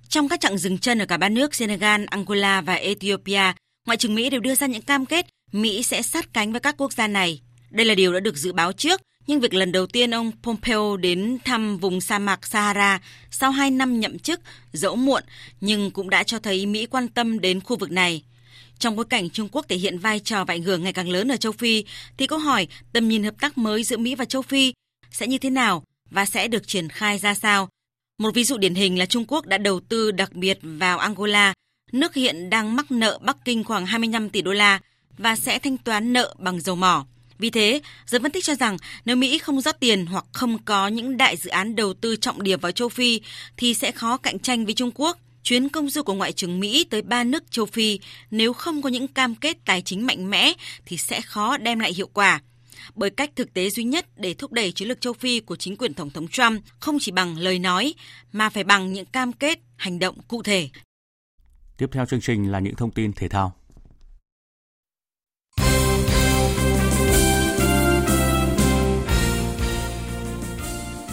Trong 0.09 0.29
các 0.29 0.41
chặng 0.41 0.59
dừng 0.59 0.79
chân 0.79 0.99
ở 0.99 1.07
cả 1.07 1.17
ba 1.17 1.29
nước 1.29 1.55
Senegal, 1.55 2.05
Angola 2.11 2.61
và 2.61 2.75
Ethiopia, 2.75 3.53
Ngoại 3.87 3.97
trưởng 3.97 4.15
Mỹ 4.15 4.31
đều 4.31 4.41
đưa 4.41 4.55
ra 4.55 4.67
những 4.67 4.83
cam 4.83 5.07
kết 5.07 5.27
Mỹ 5.53 5.83
sẽ 5.83 6.03
sát 6.03 6.33
cánh 6.33 6.53
với 6.53 6.61
các 6.61 6.75
quốc 6.79 6.93
gia 6.93 7.09
này 7.09 7.41
đây 7.71 7.87
là 7.87 7.95
điều 7.95 8.13
đã 8.13 8.21
được 8.21 8.37
dự 8.37 8.53
báo 8.53 8.73
trước, 8.73 9.01
nhưng 9.27 9.41
việc 9.41 9.55
lần 9.55 9.73
đầu 9.73 9.87
tiên 9.87 10.15
ông 10.15 10.31
Pompeo 10.43 10.97
đến 10.97 11.39
thăm 11.45 11.77
vùng 11.77 12.01
sa 12.01 12.19
mạc 12.19 12.47
Sahara 12.47 13.01
sau 13.31 13.51
2 13.51 13.71
năm 13.71 14.01
nhậm 14.01 14.19
chức 14.19 14.41
dẫu 14.73 14.97
muộn 14.97 15.23
nhưng 15.61 15.91
cũng 15.91 16.11
đã 16.11 16.23
cho 16.23 16.39
thấy 16.39 16.67
Mỹ 16.67 16.87
quan 16.87 17.09
tâm 17.09 17.41
đến 17.41 17.61
khu 17.61 17.77
vực 17.77 17.91
này. 17.91 18.23
Trong 18.79 18.97
bối 18.97 19.05
cảnh 19.05 19.31
Trung 19.31 19.49
Quốc 19.53 19.67
thể 19.69 19.77
hiện 19.77 19.99
vai 19.99 20.21
trò 20.21 20.45
và 20.45 20.55
ảnh 20.55 20.63
hưởng 20.63 20.83
ngày 20.83 20.93
càng 20.93 21.09
lớn 21.09 21.33
ở 21.33 21.37
châu 21.37 21.53
Phi, 21.53 21.85
thì 22.17 22.27
câu 22.27 22.39
hỏi 22.39 22.69
tầm 22.93 23.09
nhìn 23.09 23.25
hợp 23.25 23.35
tác 23.41 23.59
mới 23.59 23.85
giữa 23.85 23.97
Mỹ 23.97 24.15
và 24.15 24.25
châu 24.25 24.43
Phi 24.43 24.73
sẽ 25.11 25.27
như 25.27 25.39
thế 25.39 25.51
nào 25.51 25.83
và 26.11 26.27
sẽ 26.27 26.49
được 26.49 26.69
triển 26.69 26.89
khai 26.89 27.19
ra 27.19 27.35
sao? 27.35 27.69
Một 28.19 28.35
ví 28.35 28.45
dụ 28.45 28.57
điển 28.57 28.75
hình 28.75 28.99
là 28.99 29.07
Trung 29.07 29.25
Quốc 29.29 29.47
đã 29.47 29.59
đầu 29.59 29.81
tư 29.81 30.11
đặc 30.11 30.33
biệt 30.33 30.59
vào 30.63 30.99
Angola, 30.99 31.55
nước 31.93 32.15
hiện 32.15 32.51
đang 32.51 32.77
mắc 32.77 32.91
nợ 32.91 33.19
Bắc 33.23 33.37
Kinh 33.45 33.65
khoảng 33.65 33.87
25 33.87 34.31
tỷ 34.31 34.43
đô 34.43 34.53
la 34.53 34.81
và 35.19 35.37
sẽ 35.37 35.59
thanh 35.59 35.77
toán 35.77 36.13
nợ 36.13 36.35
bằng 36.39 36.61
dầu 36.61 36.77
mỏ. 36.77 37.07
Vì 37.41 37.51
thế, 37.51 37.81
giới 38.07 38.21
phân 38.21 38.33
tích 38.33 38.45
cho 38.45 38.55
rằng 38.55 38.77
nếu 39.05 39.17
Mỹ 39.17 39.39
không 39.39 39.61
rót 39.61 39.81
tiền 39.81 40.07
hoặc 40.07 40.25
không 40.33 40.59
có 40.65 40.89
những 40.89 41.17
đại 41.17 41.37
dự 41.37 41.51
án 41.51 41.77
đầu 41.77 41.95
tư 41.95 42.17
trọng 42.17 42.43
điểm 42.43 42.61
vào 42.61 42.73
châu 42.73 42.89
Phi 42.89 43.21
thì 43.57 43.75
sẽ 43.75 43.93
khó 43.93 44.17
cạnh 44.17 44.39
tranh 44.39 44.65
với 44.65 44.75
Trung 44.75 44.91
Quốc. 44.95 45.19
Chuyến 45.43 45.69
công 45.69 45.89
du 45.89 46.03
của 46.03 46.15
Ngoại 46.15 46.33
trưởng 46.33 46.61
Mỹ 46.61 46.85
tới 46.91 47.03
ba 47.03 47.25
nước 47.25 47.51
châu 47.51 47.67
Phi 47.67 47.99
nếu 48.31 48.53
không 48.53 48.83
có 48.83 48.89
những 48.89 49.09
cam 49.09 49.35
kết 49.35 49.57
tài 49.65 49.83
chính 49.83 50.07
mạnh 50.07 50.31
mẽ 50.31 50.53
thì 50.87 50.97
sẽ 50.97 51.21
khó 51.21 51.57
đem 51.57 51.79
lại 51.79 51.93
hiệu 51.93 52.09
quả. 52.13 52.41
Bởi 52.95 53.11
cách 53.11 53.31
thực 53.37 53.55
tế 53.55 53.71
duy 53.71 53.85
nhất 53.85 54.07
để 54.17 54.35
thúc 54.35 54.53
đẩy 54.53 54.73
chiến 54.73 54.89
lược 54.89 55.01
châu 55.01 55.13
Phi 55.13 55.41
của 55.41 55.57
chính 55.57 55.77
quyền 55.77 55.95
Tổng 55.95 56.11
thống 56.11 56.29
Trump 56.29 56.63
không 56.79 56.99
chỉ 57.01 57.13
bằng 57.13 57.39
lời 57.39 57.59
nói 57.59 57.95
mà 58.33 58.51
phải 58.51 58.65
bằng 58.65 58.93
những 58.93 59.07
cam 59.07 59.33
kết, 59.33 59.59
hành 59.77 59.99
động 59.99 60.19
cụ 60.29 60.43
thể. 60.43 60.69
Tiếp 61.77 61.87
theo 61.93 62.07
chương 62.07 62.21
trình 62.21 62.53
là 62.53 62.61
những 62.61 62.77
thông 62.77 62.91
tin 62.91 63.13
thể 63.13 63.29
thao. 63.29 63.60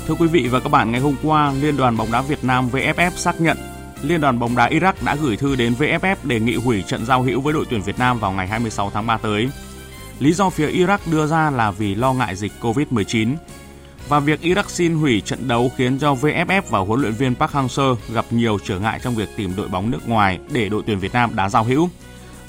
Thưa 0.08 0.16
quý 0.16 0.28
vị 0.28 0.48
và 0.48 0.60
các 0.60 0.70
bạn, 0.70 0.92
ngày 0.92 1.02
hôm 1.02 1.16
qua, 1.24 1.54
Liên 1.62 1.78
đoàn 1.78 1.98
bóng 1.98 2.12
đá 2.12 2.22
Việt 2.22 2.44
Nam 2.44 2.70
VFF 2.72 3.12
xác 3.12 3.42
nhận 3.42 3.58
Liên 4.02 4.22
đoàn 4.22 4.40
bóng 4.40 4.56
đá 4.56 4.70
Iraq 4.70 4.94
đã 5.06 5.16
gửi 5.16 5.38
thư 5.38 5.56
đến 5.56 5.74
VFF 5.80 6.16
đề 6.24 6.40
nghị 6.40 6.56
hủy 6.56 6.84
trận 6.88 7.06
giao 7.06 7.24
hữu 7.24 7.42
với 7.42 7.54
đội 7.54 7.66
tuyển 7.70 7.82
Việt 7.82 8.00
Nam 8.00 8.20
vào 8.20 8.32
ngày 8.32 8.48
26 8.48 8.92
tháng 8.94 9.08
3 9.08 9.18
tới. 9.18 9.50
Lý 10.20 10.34
do 10.34 10.50
phía 10.50 10.72
Iraq 10.72 10.98
đưa 11.12 11.28
ra 11.28 11.50
là 11.50 11.72
vì 11.72 11.96
lo 11.96 12.14
ngại 12.14 12.36
dịch 12.36 12.52
COVID-19. 12.62 13.36
Và 14.08 14.20
việc 14.20 14.42
Iraq 14.42 14.64
xin 14.68 14.96
hủy 14.96 15.22
trận 15.22 15.48
đấu 15.48 15.72
khiến 15.78 16.00
cho 16.00 16.14
VFF 16.14 16.62
và 16.70 16.80
huấn 16.80 17.02
luyện 17.02 17.14
viên 17.14 17.36
Park 17.36 17.52
Hang-seo 17.52 17.96
gặp 18.14 18.26
nhiều 18.30 18.60
trở 18.64 18.80
ngại 18.80 19.00
trong 19.04 19.16
việc 19.16 19.30
tìm 19.36 19.56
đội 19.58 19.68
bóng 19.68 19.92
nước 19.92 20.10
ngoài 20.10 20.40
để 20.52 20.70
đội 20.70 20.84
tuyển 20.86 21.00
Việt 21.00 21.14
Nam 21.14 21.36
đá 21.36 21.50
giao 21.50 21.64
hữu. 21.64 21.90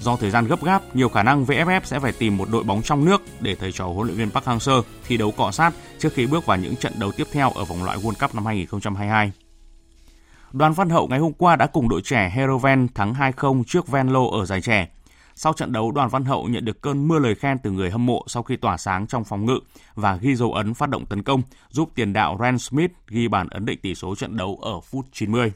Do 0.00 0.16
thời 0.16 0.30
gian 0.30 0.46
gấp 0.46 0.64
gáp, 0.64 0.96
nhiều 0.96 1.08
khả 1.08 1.22
năng 1.22 1.44
VFF 1.44 1.80
sẽ 1.84 2.00
phải 2.00 2.12
tìm 2.12 2.36
một 2.36 2.48
đội 2.52 2.62
bóng 2.62 2.82
trong 2.82 3.04
nước 3.04 3.22
để 3.40 3.54
thầy 3.54 3.72
trò 3.72 3.86
huấn 3.86 4.06
luyện 4.06 4.18
viên 4.18 4.30
Park 4.30 4.46
Hang-seo 4.46 4.82
thi 5.06 5.16
đấu 5.16 5.30
cọ 5.30 5.50
sát 5.50 5.74
trước 5.98 6.12
khi 6.14 6.26
bước 6.26 6.46
vào 6.46 6.56
những 6.58 6.76
trận 6.76 6.92
đấu 6.98 7.12
tiếp 7.12 7.26
theo 7.32 7.50
ở 7.50 7.64
vòng 7.64 7.84
loại 7.84 7.98
World 7.98 8.14
Cup 8.20 8.34
năm 8.34 8.46
2022. 8.46 9.32
Đoàn 10.52 10.72
Văn 10.72 10.90
Hậu 10.90 11.08
ngày 11.08 11.18
hôm 11.18 11.32
qua 11.32 11.56
đã 11.56 11.66
cùng 11.66 11.88
đội 11.88 12.00
trẻ 12.04 12.32
Heroven 12.34 12.88
thắng 12.94 13.12
2-0 13.12 13.64
trước 13.66 13.88
Venlo 13.88 14.26
ở 14.32 14.44
giải 14.44 14.60
trẻ. 14.60 14.88
Sau 15.34 15.52
trận 15.52 15.72
đấu, 15.72 15.92
Đoàn 15.92 16.08
Văn 16.08 16.24
Hậu 16.24 16.48
nhận 16.48 16.64
được 16.64 16.80
cơn 16.80 17.08
mưa 17.08 17.18
lời 17.18 17.34
khen 17.34 17.58
từ 17.62 17.70
người 17.70 17.90
hâm 17.90 18.06
mộ 18.06 18.24
sau 18.26 18.42
khi 18.42 18.56
tỏa 18.56 18.76
sáng 18.76 19.06
trong 19.06 19.24
phòng 19.24 19.46
ngự 19.46 19.60
và 19.94 20.16
ghi 20.16 20.34
dấu 20.34 20.52
ấn 20.52 20.74
phát 20.74 20.88
động 20.88 21.06
tấn 21.06 21.22
công, 21.22 21.42
giúp 21.70 21.90
tiền 21.94 22.12
đạo 22.12 22.38
Ren 22.40 22.58
Smith 22.58 22.90
ghi 23.08 23.28
bàn 23.28 23.48
ấn 23.50 23.64
định 23.64 23.78
tỷ 23.82 23.94
số 23.94 24.14
trận 24.14 24.36
đấu 24.36 24.58
ở 24.62 24.80
phút 24.80 25.06
90. 25.12 25.52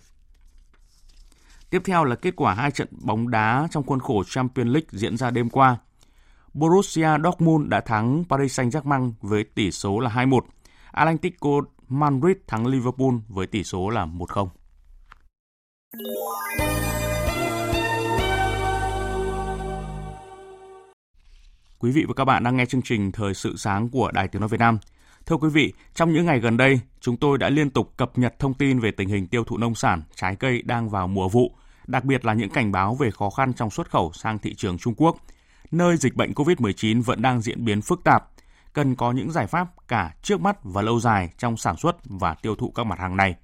Tiếp 1.72 1.82
theo 1.84 2.04
là 2.04 2.16
kết 2.16 2.36
quả 2.36 2.54
hai 2.54 2.70
trận 2.70 2.88
bóng 2.90 3.30
đá 3.30 3.68
trong 3.70 3.82
khuôn 3.82 4.00
khổ 4.00 4.22
Champions 4.24 4.68
League 4.68 4.88
diễn 4.90 5.16
ra 5.16 5.30
đêm 5.30 5.50
qua. 5.50 5.76
Borussia 6.54 7.08
Dortmund 7.24 7.68
đã 7.68 7.80
thắng 7.80 8.24
Paris 8.28 8.60
Saint-Germain 8.60 9.12
với 9.20 9.44
tỷ 9.44 9.70
số 9.70 10.00
là 10.00 10.10
2-1. 10.10 10.40
Atlético 10.90 11.50
Madrid 11.88 12.36
thắng 12.46 12.66
Liverpool 12.66 13.14
với 13.28 13.46
tỷ 13.46 13.64
số 13.64 13.90
là 13.90 14.06
1-0. 14.06 14.48
Quý 21.78 21.90
vị 21.90 22.04
và 22.08 22.14
các 22.16 22.24
bạn 22.24 22.44
đang 22.44 22.56
nghe 22.56 22.66
chương 22.66 22.82
trình 22.82 23.12
Thời 23.12 23.34
sự 23.34 23.56
sáng 23.56 23.88
của 23.88 24.10
Đài 24.10 24.28
Tiếng 24.28 24.40
Nói 24.40 24.48
Việt 24.48 24.60
Nam. 24.60 24.78
Thưa 25.26 25.36
quý 25.36 25.48
vị, 25.48 25.72
trong 25.94 26.12
những 26.12 26.26
ngày 26.26 26.40
gần 26.40 26.56
đây, 26.56 26.80
chúng 27.00 27.16
tôi 27.16 27.38
đã 27.38 27.48
liên 27.48 27.70
tục 27.70 27.96
cập 27.96 28.18
nhật 28.18 28.38
thông 28.38 28.54
tin 28.54 28.78
về 28.78 28.90
tình 28.90 29.08
hình 29.08 29.26
tiêu 29.26 29.44
thụ 29.44 29.56
nông 29.56 29.74
sản, 29.74 30.02
trái 30.14 30.36
cây 30.36 30.62
đang 30.62 30.88
vào 30.88 31.08
mùa 31.08 31.28
vụ, 31.28 31.52
đặc 31.92 32.04
biệt 32.04 32.24
là 32.24 32.34
những 32.34 32.50
cảnh 32.50 32.72
báo 32.72 32.94
về 32.94 33.10
khó 33.10 33.30
khăn 33.30 33.52
trong 33.52 33.70
xuất 33.70 33.90
khẩu 33.90 34.12
sang 34.12 34.38
thị 34.38 34.54
trường 34.54 34.78
Trung 34.78 34.94
Quốc, 34.96 35.16
nơi 35.70 35.96
dịch 35.96 36.14
bệnh 36.14 36.32
COVID-19 36.32 37.02
vẫn 37.02 37.22
đang 37.22 37.40
diễn 37.40 37.64
biến 37.64 37.82
phức 37.82 38.04
tạp, 38.04 38.28
cần 38.72 38.94
có 38.94 39.12
những 39.12 39.32
giải 39.32 39.46
pháp 39.46 39.68
cả 39.88 40.14
trước 40.22 40.40
mắt 40.40 40.56
và 40.62 40.82
lâu 40.82 41.00
dài 41.00 41.30
trong 41.38 41.56
sản 41.56 41.76
xuất 41.76 41.96
và 42.04 42.34
tiêu 42.34 42.54
thụ 42.54 42.70
các 42.70 42.84
mặt 42.86 42.98
hàng 42.98 43.16
này. 43.16 43.34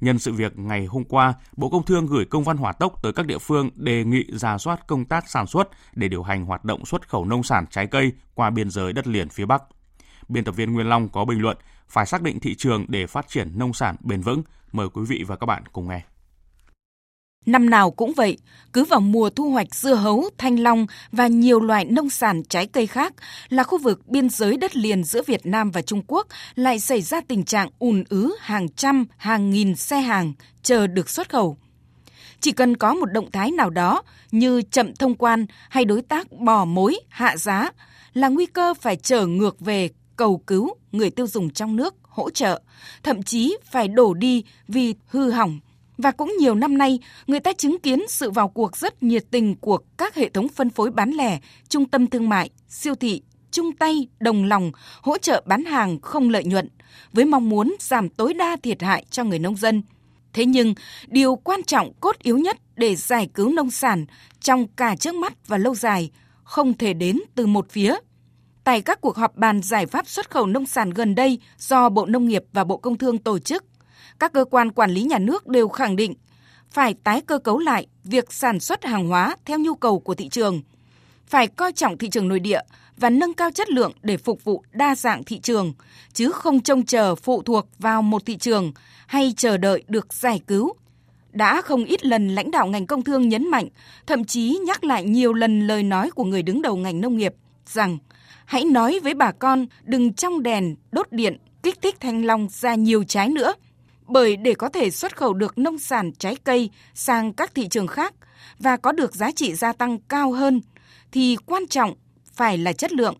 Nhân 0.00 0.18
sự 0.18 0.32
việc 0.32 0.58
ngày 0.58 0.86
hôm 0.86 1.04
qua, 1.04 1.34
Bộ 1.56 1.68
Công 1.68 1.84
Thương 1.84 2.06
gửi 2.06 2.24
công 2.24 2.44
văn 2.44 2.56
hỏa 2.56 2.72
tốc 2.72 3.02
tới 3.02 3.12
các 3.12 3.26
địa 3.26 3.38
phương 3.38 3.70
đề 3.74 4.04
nghị 4.04 4.24
ra 4.28 4.58
soát 4.58 4.86
công 4.86 5.04
tác 5.04 5.30
sản 5.30 5.46
xuất 5.46 5.68
để 5.92 6.08
điều 6.08 6.22
hành 6.22 6.44
hoạt 6.44 6.64
động 6.64 6.86
xuất 6.86 7.08
khẩu 7.08 7.24
nông 7.24 7.42
sản 7.42 7.66
trái 7.70 7.86
cây 7.86 8.12
qua 8.34 8.50
biên 8.50 8.70
giới 8.70 8.92
đất 8.92 9.06
liền 9.06 9.28
phía 9.28 9.46
Bắc. 9.46 9.62
Biên 10.28 10.44
tập 10.44 10.52
viên 10.56 10.72
Nguyên 10.72 10.88
Long 10.88 11.08
có 11.08 11.24
bình 11.24 11.40
luận 11.40 11.56
phải 11.88 12.06
xác 12.06 12.22
định 12.22 12.40
thị 12.40 12.54
trường 12.54 12.84
để 12.88 13.06
phát 13.06 13.28
triển 13.28 13.58
nông 13.58 13.72
sản 13.72 13.96
bền 14.00 14.20
vững. 14.20 14.42
Mời 14.72 14.88
quý 14.88 15.02
vị 15.08 15.24
và 15.26 15.36
các 15.36 15.46
bạn 15.46 15.62
cùng 15.72 15.88
nghe. 15.88 16.02
Năm 17.46 17.70
nào 17.70 17.90
cũng 17.90 18.12
vậy, 18.12 18.38
cứ 18.72 18.84
vào 18.84 19.00
mùa 19.00 19.30
thu 19.30 19.50
hoạch 19.50 19.74
dưa 19.74 19.94
hấu, 19.94 20.24
thanh 20.38 20.60
long 20.60 20.86
và 21.12 21.26
nhiều 21.26 21.60
loại 21.60 21.84
nông 21.84 22.10
sản 22.10 22.42
trái 22.48 22.66
cây 22.66 22.86
khác 22.86 23.12
là 23.48 23.62
khu 23.62 23.78
vực 23.78 24.08
biên 24.08 24.28
giới 24.28 24.56
đất 24.56 24.76
liền 24.76 25.04
giữa 25.04 25.22
Việt 25.22 25.46
Nam 25.46 25.70
và 25.70 25.82
Trung 25.82 26.02
Quốc 26.06 26.26
lại 26.54 26.80
xảy 26.80 27.02
ra 27.02 27.20
tình 27.20 27.44
trạng 27.44 27.68
ùn 27.78 28.04
ứ 28.08 28.36
hàng 28.40 28.68
trăm, 28.68 29.06
hàng 29.16 29.50
nghìn 29.50 29.76
xe 29.76 30.00
hàng 30.00 30.32
chờ 30.62 30.86
được 30.86 31.10
xuất 31.10 31.28
khẩu. 31.28 31.56
Chỉ 32.40 32.52
cần 32.52 32.76
có 32.76 32.94
một 32.94 33.12
động 33.12 33.30
thái 33.30 33.50
nào 33.50 33.70
đó 33.70 34.02
như 34.30 34.62
chậm 34.62 34.94
thông 34.94 35.14
quan 35.14 35.46
hay 35.68 35.84
đối 35.84 36.02
tác 36.02 36.32
bỏ 36.32 36.64
mối, 36.64 37.00
hạ 37.08 37.36
giá 37.36 37.70
là 38.14 38.28
nguy 38.28 38.46
cơ 38.46 38.74
phải 38.74 38.96
trở 38.96 39.26
ngược 39.26 39.60
về 39.60 39.88
cầu 40.16 40.42
cứu 40.46 40.70
người 40.92 41.10
tiêu 41.10 41.26
dùng 41.26 41.50
trong 41.50 41.76
nước 41.76 41.94
hỗ 42.02 42.30
trợ, 42.30 42.62
thậm 43.02 43.22
chí 43.22 43.56
phải 43.70 43.88
đổ 43.88 44.14
đi 44.14 44.44
vì 44.68 44.94
hư 45.06 45.30
hỏng 45.30 45.58
và 45.98 46.10
cũng 46.10 46.34
nhiều 46.38 46.54
năm 46.54 46.78
nay, 46.78 46.98
người 47.26 47.40
ta 47.40 47.52
chứng 47.52 47.78
kiến 47.78 48.02
sự 48.08 48.30
vào 48.30 48.48
cuộc 48.48 48.76
rất 48.76 49.02
nhiệt 49.02 49.24
tình 49.30 49.56
của 49.56 49.78
các 49.96 50.14
hệ 50.14 50.28
thống 50.28 50.48
phân 50.48 50.70
phối 50.70 50.90
bán 50.90 51.10
lẻ, 51.10 51.40
trung 51.68 51.88
tâm 51.88 52.06
thương 52.06 52.28
mại, 52.28 52.50
siêu 52.68 52.94
thị, 52.94 53.22
chung 53.50 53.72
tay, 53.72 54.06
đồng 54.20 54.44
lòng, 54.44 54.72
hỗ 55.02 55.18
trợ 55.18 55.42
bán 55.46 55.64
hàng 55.64 56.00
không 56.00 56.30
lợi 56.30 56.44
nhuận, 56.44 56.68
với 57.12 57.24
mong 57.24 57.48
muốn 57.48 57.76
giảm 57.80 58.08
tối 58.08 58.34
đa 58.34 58.56
thiệt 58.62 58.82
hại 58.82 59.04
cho 59.10 59.24
người 59.24 59.38
nông 59.38 59.56
dân. 59.56 59.82
Thế 60.32 60.46
nhưng, 60.46 60.74
điều 61.06 61.36
quan 61.36 61.62
trọng 61.62 61.92
cốt 62.00 62.18
yếu 62.18 62.38
nhất 62.38 62.56
để 62.76 62.96
giải 62.96 63.28
cứu 63.34 63.52
nông 63.52 63.70
sản 63.70 64.06
trong 64.40 64.66
cả 64.76 64.96
trước 64.96 65.14
mắt 65.14 65.46
và 65.46 65.58
lâu 65.58 65.74
dài 65.74 66.10
không 66.44 66.74
thể 66.74 66.92
đến 66.92 67.18
từ 67.34 67.46
một 67.46 67.70
phía. 67.70 67.96
Tại 68.64 68.82
các 68.82 69.00
cuộc 69.00 69.16
họp 69.16 69.36
bàn 69.36 69.62
giải 69.62 69.86
pháp 69.86 70.08
xuất 70.08 70.30
khẩu 70.30 70.46
nông 70.46 70.66
sản 70.66 70.90
gần 70.90 71.14
đây 71.14 71.38
do 71.58 71.88
Bộ 71.88 72.06
Nông 72.06 72.28
nghiệp 72.28 72.44
và 72.52 72.64
Bộ 72.64 72.76
Công 72.76 72.98
Thương 72.98 73.18
tổ 73.18 73.38
chức, 73.38 73.64
các 74.18 74.32
cơ 74.32 74.44
quan 74.44 74.72
quản 74.72 74.90
lý 74.90 75.02
nhà 75.02 75.18
nước 75.18 75.46
đều 75.46 75.68
khẳng 75.68 75.96
định 75.96 76.14
phải 76.70 76.94
tái 77.04 77.20
cơ 77.20 77.38
cấu 77.38 77.58
lại 77.58 77.86
việc 78.04 78.32
sản 78.32 78.60
xuất 78.60 78.84
hàng 78.84 79.08
hóa 79.08 79.36
theo 79.44 79.58
nhu 79.58 79.74
cầu 79.74 80.00
của 80.00 80.14
thị 80.14 80.28
trường, 80.28 80.62
phải 81.26 81.46
coi 81.46 81.72
trọng 81.72 81.98
thị 81.98 82.08
trường 82.08 82.28
nội 82.28 82.40
địa 82.40 82.60
và 82.96 83.10
nâng 83.10 83.34
cao 83.34 83.50
chất 83.50 83.70
lượng 83.70 83.92
để 84.02 84.16
phục 84.16 84.44
vụ 84.44 84.64
đa 84.72 84.94
dạng 84.94 85.24
thị 85.24 85.38
trường, 85.38 85.72
chứ 86.12 86.30
không 86.30 86.60
trông 86.60 86.84
chờ 86.84 87.14
phụ 87.14 87.42
thuộc 87.42 87.66
vào 87.78 88.02
một 88.02 88.26
thị 88.26 88.36
trường 88.36 88.72
hay 89.06 89.34
chờ 89.36 89.56
đợi 89.56 89.82
được 89.88 90.14
giải 90.14 90.40
cứu. 90.46 90.72
Đã 91.32 91.62
không 91.62 91.84
ít 91.84 92.06
lần 92.06 92.28
lãnh 92.28 92.50
đạo 92.50 92.66
ngành 92.66 92.86
công 92.86 93.04
thương 93.04 93.28
nhấn 93.28 93.50
mạnh, 93.50 93.68
thậm 94.06 94.24
chí 94.24 94.58
nhắc 94.66 94.84
lại 94.84 95.04
nhiều 95.04 95.32
lần 95.32 95.66
lời 95.66 95.82
nói 95.82 96.10
của 96.10 96.24
người 96.24 96.42
đứng 96.42 96.62
đầu 96.62 96.76
ngành 96.76 97.00
nông 97.00 97.16
nghiệp 97.16 97.34
rằng 97.66 97.98
hãy 98.44 98.64
nói 98.64 99.00
với 99.02 99.14
bà 99.14 99.32
con 99.32 99.66
đừng 99.84 100.12
trong 100.12 100.42
đèn 100.42 100.76
đốt 100.92 101.12
điện 101.12 101.36
kích 101.62 101.82
thích 101.82 101.96
thanh 102.00 102.24
long 102.24 102.48
ra 102.50 102.74
nhiều 102.74 103.04
trái 103.04 103.28
nữa– 103.28 103.54
bởi 104.08 104.36
để 104.36 104.54
có 104.54 104.68
thể 104.68 104.90
xuất 104.90 105.16
khẩu 105.16 105.34
được 105.34 105.58
nông 105.58 105.78
sản 105.78 106.12
trái 106.12 106.36
cây 106.44 106.70
sang 106.94 107.32
các 107.32 107.54
thị 107.54 107.68
trường 107.68 107.86
khác 107.86 108.14
và 108.58 108.76
có 108.76 108.92
được 108.92 109.14
giá 109.14 109.30
trị 109.30 109.54
gia 109.54 109.72
tăng 109.72 109.98
cao 109.98 110.32
hơn 110.32 110.60
thì 111.12 111.36
quan 111.46 111.66
trọng 111.66 111.94
phải 112.32 112.58
là 112.58 112.72
chất 112.72 112.92
lượng. 112.92 113.14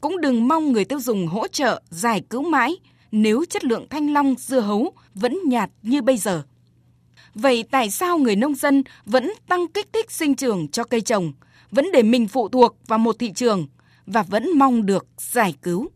Cũng 0.00 0.20
đừng 0.20 0.48
mong 0.48 0.72
người 0.72 0.84
tiêu 0.84 1.00
dùng 1.00 1.26
hỗ 1.26 1.48
trợ 1.48 1.82
giải 1.90 2.22
cứu 2.30 2.42
mãi 2.42 2.76
nếu 3.12 3.44
chất 3.50 3.64
lượng 3.64 3.86
thanh 3.90 4.12
long 4.12 4.34
dưa 4.38 4.60
hấu 4.60 4.92
vẫn 5.14 5.38
nhạt 5.46 5.70
như 5.82 6.02
bây 6.02 6.16
giờ. 6.16 6.42
Vậy 7.34 7.64
tại 7.70 7.90
sao 7.90 8.18
người 8.18 8.36
nông 8.36 8.54
dân 8.54 8.82
vẫn 9.04 9.32
tăng 9.48 9.68
kích 9.68 9.92
thích 9.92 10.10
sinh 10.10 10.34
trưởng 10.34 10.68
cho 10.68 10.84
cây 10.84 11.00
trồng, 11.00 11.32
vẫn 11.70 11.86
để 11.92 12.02
mình 12.02 12.28
phụ 12.28 12.48
thuộc 12.48 12.76
vào 12.86 12.98
một 12.98 13.16
thị 13.18 13.32
trường 13.32 13.66
và 14.06 14.22
vẫn 14.22 14.50
mong 14.58 14.86
được 14.86 15.06
giải 15.18 15.54
cứu? 15.62 15.90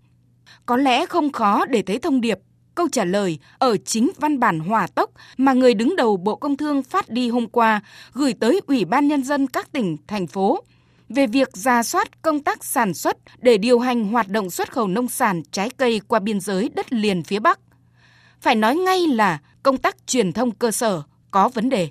Có 0.67 0.77
lẽ 0.77 1.07
không 1.07 1.33
khó 1.33 1.67
để 1.67 1.83
thấy 1.83 1.99
thông 1.99 2.21
điệp 2.21 2.39
Câu 2.77 2.89
trả 2.89 3.05
lời 3.05 3.39
ở 3.59 3.77
chính 3.77 4.11
văn 4.19 4.41
bản 4.41 4.61
hỏa 4.61 4.87
tốc 4.87 5.11
mà 5.37 5.53
người 5.53 5.75
đứng 5.75 5.97
đầu 5.97 6.17
Bộ 6.17 6.37
Công 6.37 6.57
Thương 6.57 6.83
phát 6.83 7.09
đi 7.09 7.31
hôm 7.31 7.49
qua 7.49 7.81
gửi 8.13 8.35
tới 8.41 8.61
Ủy 8.67 8.85
ban 8.85 9.09
Nhân 9.09 9.23
dân 9.25 9.47
các 9.47 9.73
tỉnh, 9.73 9.97
thành 10.07 10.27
phố 10.27 10.63
về 11.09 11.27
việc 11.27 11.57
ra 11.57 11.83
soát 11.83 12.23
công 12.23 12.41
tác 12.41 12.65
sản 12.65 12.95
xuất 12.95 13.17
để 13.39 13.59
điều 13.59 13.79
hành 13.79 14.05
hoạt 14.05 14.29
động 14.29 14.51
xuất 14.51 14.73
khẩu 14.73 14.89
nông 14.89 15.09
sản 15.09 15.43
trái 15.51 15.71
cây 15.71 16.01
qua 16.09 16.19
biên 16.19 16.41
giới 16.41 16.71
đất 16.75 16.93
liền 16.93 17.23
phía 17.23 17.39
Bắc. 17.39 17.61
Phải 18.41 18.55
nói 18.55 18.77
ngay 18.77 19.07
là 19.07 19.39
công 19.63 19.79
tác 19.79 20.07
truyền 20.07 20.33
thông 20.33 20.51
cơ 20.51 20.71
sở 20.71 21.03
có 21.31 21.49
vấn 21.49 21.69
đề. 21.69 21.89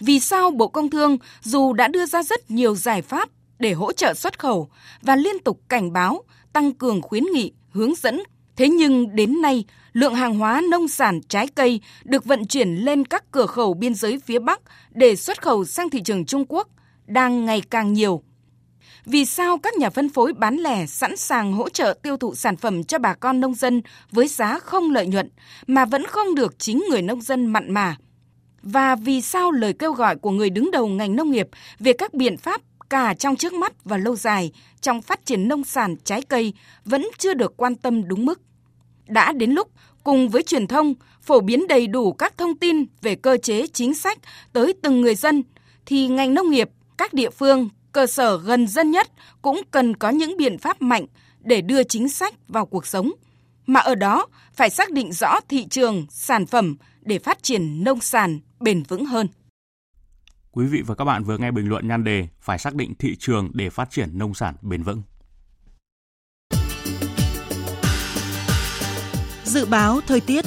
Vì 0.00 0.20
sao 0.20 0.50
Bộ 0.50 0.68
Công 0.68 0.90
Thương 0.90 1.18
dù 1.42 1.72
đã 1.72 1.88
đưa 1.88 2.06
ra 2.06 2.22
rất 2.22 2.50
nhiều 2.50 2.74
giải 2.76 3.02
pháp 3.02 3.28
để 3.58 3.72
hỗ 3.72 3.92
trợ 3.92 4.14
xuất 4.14 4.38
khẩu 4.38 4.68
và 5.02 5.16
liên 5.16 5.38
tục 5.38 5.60
cảnh 5.68 5.92
báo, 5.92 6.22
tăng 6.52 6.72
cường 6.72 7.02
khuyến 7.02 7.24
nghị, 7.34 7.52
hướng 7.70 7.94
dẫn, 7.94 8.22
thế 8.58 8.68
nhưng 8.68 9.16
đến 9.16 9.42
nay, 9.42 9.64
lượng 9.92 10.14
hàng 10.14 10.38
hóa 10.38 10.62
nông 10.70 10.88
sản 10.88 11.20
trái 11.28 11.46
cây 11.48 11.80
được 12.04 12.24
vận 12.24 12.46
chuyển 12.46 12.68
lên 12.68 13.04
các 13.04 13.24
cửa 13.30 13.46
khẩu 13.46 13.74
biên 13.74 13.94
giới 13.94 14.18
phía 14.18 14.38
Bắc 14.38 14.60
để 14.90 15.16
xuất 15.16 15.42
khẩu 15.42 15.64
sang 15.64 15.90
thị 15.90 16.02
trường 16.02 16.24
Trung 16.24 16.44
Quốc 16.48 16.68
đang 17.06 17.44
ngày 17.44 17.62
càng 17.70 17.92
nhiều. 17.92 18.22
Vì 19.04 19.24
sao 19.24 19.58
các 19.58 19.74
nhà 19.74 19.90
phân 19.90 20.08
phối 20.08 20.32
bán 20.32 20.56
lẻ 20.56 20.86
sẵn 20.86 21.16
sàng 21.16 21.52
hỗ 21.52 21.68
trợ 21.68 21.94
tiêu 22.02 22.16
thụ 22.16 22.34
sản 22.34 22.56
phẩm 22.56 22.84
cho 22.84 22.98
bà 22.98 23.14
con 23.14 23.40
nông 23.40 23.54
dân 23.54 23.82
với 24.10 24.28
giá 24.28 24.58
không 24.58 24.90
lợi 24.90 25.06
nhuận 25.06 25.30
mà 25.66 25.84
vẫn 25.84 26.06
không 26.06 26.34
được 26.34 26.58
chính 26.58 26.84
người 26.90 27.02
nông 27.02 27.20
dân 27.20 27.46
mặn 27.46 27.74
mà? 27.74 27.96
Và 28.62 28.96
vì 28.96 29.20
sao 29.20 29.50
lời 29.50 29.72
kêu 29.72 29.92
gọi 29.92 30.16
của 30.16 30.30
người 30.30 30.50
đứng 30.50 30.70
đầu 30.70 30.88
ngành 30.88 31.16
nông 31.16 31.30
nghiệp 31.30 31.48
về 31.78 31.92
các 31.92 32.14
biện 32.14 32.36
pháp 32.36 32.60
cả 32.90 33.14
trong 33.14 33.36
trước 33.36 33.52
mắt 33.52 33.84
và 33.84 33.96
lâu 33.96 34.16
dài 34.16 34.52
trong 34.80 35.02
phát 35.02 35.26
triển 35.26 35.48
nông 35.48 35.64
sản 35.64 35.96
trái 36.04 36.22
cây 36.22 36.52
vẫn 36.84 37.08
chưa 37.18 37.34
được 37.34 37.56
quan 37.56 37.74
tâm 37.74 38.08
đúng 38.08 38.26
mức? 38.26 38.40
Đã 39.08 39.32
đến 39.32 39.50
lúc 39.50 39.70
cùng 40.04 40.28
với 40.28 40.42
truyền 40.42 40.66
thông 40.66 40.94
phổ 41.22 41.40
biến 41.40 41.68
đầy 41.68 41.86
đủ 41.86 42.12
các 42.12 42.38
thông 42.38 42.58
tin 42.58 42.84
về 43.02 43.14
cơ 43.14 43.36
chế 43.36 43.66
chính 43.66 43.94
sách 43.94 44.18
tới 44.52 44.74
từng 44.82 45.00
người 45.00 45.14
dân 45.14 45.42
thì 45.86 46.08
ngành 46.08 46.34
nông 46.34 46.50
nghiệp, 46.50 46.70
các 46.98 47.12
địa 47.12 47.30
phương, 47.30 47.68
cơ 47.92 48.06
sở 48.06 48.38
gần 48.38 48.66
dân 48.66 48.90
nhất 48.90 49.08
cũng 49.42 49.60
cần 49.70 49.96
có 49.96 50.10
những 50.10 50.36
biện 50.36 50.58
pháp 50.58 50.82
mạnh 50.82 51.06
để 51.40 51.60
đưa 51.60 51.82
chính 51.82 52.08
sách 52.08 52.34
vào 52.48 52.66
cuộc 52.66 52.86
sống. 52.86 53.12
Mà 53.66 53.80
ở 53.80 53.94
đó 53.94 54.26
phải 54.54 54.70
xác 54.70 54.90
định 54.90 55.12
rõ 55.12 55.40
thị 55.48 55.66
trường, 55.70 56.06
sản 56.10 56.46
phẩm 56.46 56.76
để 57.00 57.18
phát 57.18 57.42
triển 57.42 57.84
nông 57.84 58.00
sản 58.00 58.40
bền 58.60 58.82
vững 58.82 59.04
hơn. 59.06 59.28
Quý 60.50 60.66
vị 60.66 60.82
và 60.86 60.94
các 60.94 61.04
bạn 61.04 61.24
vừa 61.24 61.38
nghe 61.38 61.50
bình 61.50 61.68
luận 61.68 61.88
nhan 61.88 62.04
đề 62.04 62.28
phải 62.40 62.58
xác 62.58 62.74
định 62.74 62.94
thị 62.98 63.16
trường 63.18 63.50
để 63.54 63.70
phát 63.70 63.90
triển 63.90 64.18
nông 64.18 64.34
sản 64.34 64.54
bền 64.62 64.82
vững. 64.82 65.02
Dự 69.48 69.64
báo 69.64 70.00
thời 70.06 70.20
tiết 70.20 70.44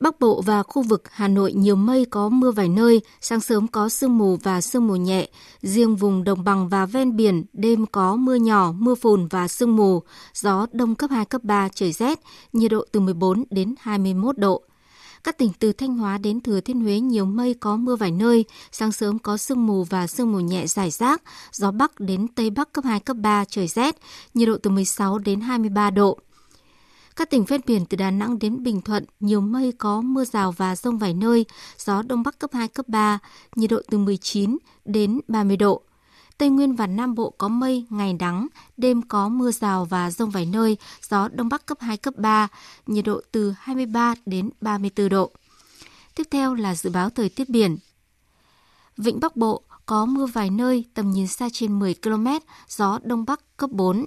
Bắc 0.00 0.20
Bộ 0.20 0.42
và 0.42 0.62
khu 0.62 0.82
vực 0.82 1.02
Hà 1.10 1.28
Nội 1.28 1.52
nhiều 1.52 1.76
mây 1.76 2.04
có 2.10 2.28
mưa 2.28 2.50
vài 2.50 2.68
nơi, 2.68 3.00
sáng 3.20 3.40
sớm 3.40 3.68
có 3.68 3.88
sương 3.88 4.18
mù 4.18 4.36
và 4.36 4.60
sương 4.60 4.86
mù 4.86 4.96
nhẹ. 4.96 5.28
Riêng 5.62 5.96
vùng 5.96 6.24
đồng 6.24 6.44
bằng 6.44 6.68
và 6.68 6.86
ven 6.86 7.16
biển, 7.16 7.44
đêm 7.52 7.86
có 7.86 8.16
mưa 8.16 8.34
nhỏ, 8.34 8.72
mưa 8.78 8.94
phùn 8.94 9.26
và 9.26 9.48
sương 9.48 9.76
mù. 9.76 10.02
Gió 10.34 10.66
đông 10.72 10.94
cấp 10.94 11.10
2, 11.10 11.24
cấp 11.24 11.44
3, 11.44 11.68
trời 11.74 11.92
rét, 11.92 12.20
nhiệt 12.52 12.70
độ 12.70 12.84
từ 12.92 13.00
14 13.00 13.44
đến 13.50 13.74
21 13.80 14.38
độ. 14.38 14.62
Các 15.24 15.38
tỉnh 15.38 15.52
từ 15.58 15.72
Thanh 15.72 15.98
Hóa 15.98 16.18
đến 16.18 16.40
Thừa 16.40 16.60
Thiên 16.60 16.80
Huế 16.80 17.00
nhiều 17.00 17.24
mây 17.26 17.54
có 17.54 17.76
mưa 17.76 17.96
vài 17.96 18.10
nơi, 18.10 18.44
sáng 18.72 18.92
sớm 18.92 19.18
có 19.18 19.36
sương 19.36 19.66
mù 19.66 19.84
và 19.84 20.06
sương 20.06 20.32
mù 20.32 20.40
nhẹ 20.40 20.66
rải 20.66 20.90
rác, 20.90 21.22
gió 21.52 21.70
Bắc 21.70 22.00
đến 22.00 22.28
Tây 22.28 22.50
Bắc 22.50 22.72
cấp 22.72 22.84
2, 22.84 23.00
cấp 23.00 23.16
3, 23.16 23.44
trời 23.44 23.66
rét, 23.66 23.96
nhiệt 24.34 24.48
độ 24.48 24.56
từ 24.62 24.70
16 24.70 25.18
đến 25.18 25.40
23 25.40 25.90
độ. 25.90 26.18
Các 27.16 27.30
tỉnh 27.30 27.44
ven 27.44 27.60
biển 27.66 27.86
từ 27.86 27.96
Đà 27.96 28.10
Nẵng 28.10 28.38
đến 28.38 28.62
Bình 28.62 28.80
Thuận, 28.80 29.04
nhiều 29.20 29.40
mây 29.40 29.72
có 29.78 30.00
mưa 30.00 30.24
rào 30.24 30.52
và 30.52 30.76
rông 30.76 30.98
vài 30.98 31.14
nơi, 31.14 31.44
gió 31.78 32.02
Đông 32.02 32.22
Bắc 32.22 32.38
cấp 32.38 32.50
2, 32.52 32.68
cấp 32.68 32.88
3, 32.88 33.18
nhiệt 33.56 33.70
độ 33.70 33.80
từ 33.90 33.98
19 33.98 34.58
đến 34.84 35.20
30 35.28 35.56
độ. 35.56 35.82
Tây 36.40 36.48
Nguyên 36.50 36.74
và 36.74 36.86
Nam 36.86 37.14
Bộ 37.14 37.34
có 37.38 37.48
mây, 37.48 37.86
ngày 37.90 38.12
nắng, 38.12 38.46
đêm 38.76 39.02
có 39.02 39.28
mưa 39.28 39.50
rào 39.52 39.84
và 39.84 40.10
rông 40.10 40.30
vài 40.30 40.46
nơi, 40.46 40.76
gió 41.08 41.28
Đông 41.28 41.48
Bắc 41.48 41.66
cấp 41.66 41.78
2, 41.80 41.96
cấp 41.96 42.14
3, 42.16 42.48
nhiệt 42.86 43.04
độ 43.04 43.20
từ 43.32 43.54
23 43.58 44.14
đến 44.26 44.50
34 44.60 45.08
độ. 45.08 45.30
Tiếp 46.14 46.22
theo 46.30 46.54
là 46.54 46.74
dự 46.74 46.90
báo 46.90 47.10
thời 47.10 47.28
tiết 47.28 47.48
biển. 47.48 47.78
Vịnh 48.96 49.20
Bắc 49.20 49.36
Bộ 49.36 49.62
có 49.86 50.06
mưa 50.06 50.26
vài 50.26 50.50
nơi, 50.50 50.84
tầm 50.94 51.10
nhìn 51.10 51.26
xa 51.26 51.48
trên 51.52 51.78
10 51.78 51.94
km, 52.02 52.26
gió 52.68 52.98
Đông 53.02 53.24
Bắc 53.24 53.40
cấp 53.56 53.70
4 53.70 54.06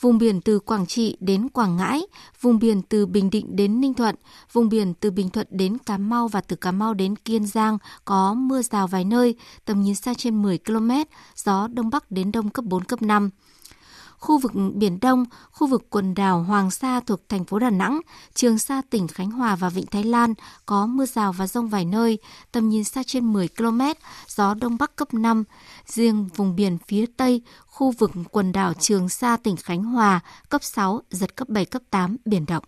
vùng 0.00 0.18
biển 0.18 0.40
từ 0.40 0.58
Quảng 0.58 0.86
Trị 0.86 1.16
đến 1.20 1.48
Quảng 1.48 1.76
Ngãi, 1.76 2.02
vùng 2.40 2.58
biển 2.58 2.82
từ 2.82 3.06
Bình 3.06 3.30
Định 3.30 3.56
đến 3.56 3.80
Ninh 3.80 3.94
Thuận, 3.94 4.14
vùng 4.52 4.68
biển 4.68 4.94
từ 4.94 5.10
Bình 5.10 5.30
Thuận 5.30 5.46
đến 5.50 5.78
Cà 5.86 5.98
Mau 5.98 6.28
và 6.28 6.40
từ 6.40 6.56
Cà 6.56 6.72
Mau 6.72 6.94
đến 6.94 7.16
Kiên 7.16 7.46
Giang 7.46 7.78
có 8.04 8.34
mưa 8.34 8.62
rào 8.62 8.86
vài 8.86 9.04
nơi, 9.04 9.34
tầm 9.64 9.82
nhìn 9.82 9.94
xa 9.94 10.14
trên 10.14 10.42
10 10.42 10.58
km, 10.58 10.90
gió 11.36 11.68
Đông 11.68 11.90
Bắc 11.90 12.10
đến 12.10 12.32
Đông 12.32 12.50
cấp 12.50 12.64
4, 12.64 12.84
cấp 12.84 13.02
5 13.02 13.30
khu 14.18 14.38
vực 14.38 14.52
Biển 14.74 15.00
Đông, 15.00 15.24
khu 15.50 15.66
vực 15.66 15.86
quần 15.90 16.14
đảo 16.14 16.42
Hoàng 16.42 16.70
Sa 16.70 17.00
thuộc 17.00 17.28
thành 17.28 17.44
phố 17.44 17.58
Đà 17.58 17.70
Nẵng, 17.70 18.00
Trường 18.34 18.58
Sa 18.58 18.82
tỉnh 18.90 19.08
Khánh 19.08 19.30
Hòa 19.30 19.56
và 19.56 19.68
Vịnh 19.68 19.86
Thái 19.86 20.04
Lan 20.04 20.34
có 20.66 20.86
mưa 20.86 21.06
rào 21.06 21.32
và 21.32 21.46
rông 21.46 21.68
vài 21.68 21.84
nơi, 21.84 22.18
tầm 22.52 22.68
nhìn 22.68 22.84
xa 22.84 23.02
trên 23.06 23.32
10 23.32 23.48
km, 23.48 23.80
gió 24.28 24.54
Đông 24.54 24.76
Bắc 24.78 24.96
cấp 24.96 25.14
5. 25.14 25.44
Riêng 25.86 26.28
vùng 26.36 26.56
biển 26.56 26.78
phía 26.86 27.04
Tây, 27.16 27.42
khu 27.66 27.90
vực 27.90 28.10
quần 28.30 28.52
đảo 28.52 28.72
Trường 28.74 29.08
Sa 29.08 29.36
tỉnh 29.36 29.56
Khánh 29.56 29.84
Hòa 29.84 30.20
cấp 30.48 30.64
6, 30.64 31.02
giật 31.10 31.36
cấp 31.36 31.48
7, 31.48 31.64
cấp 31.64 31.82
8, 31.90 32.16
biển 32.24 32.46
động. 32.46 32.64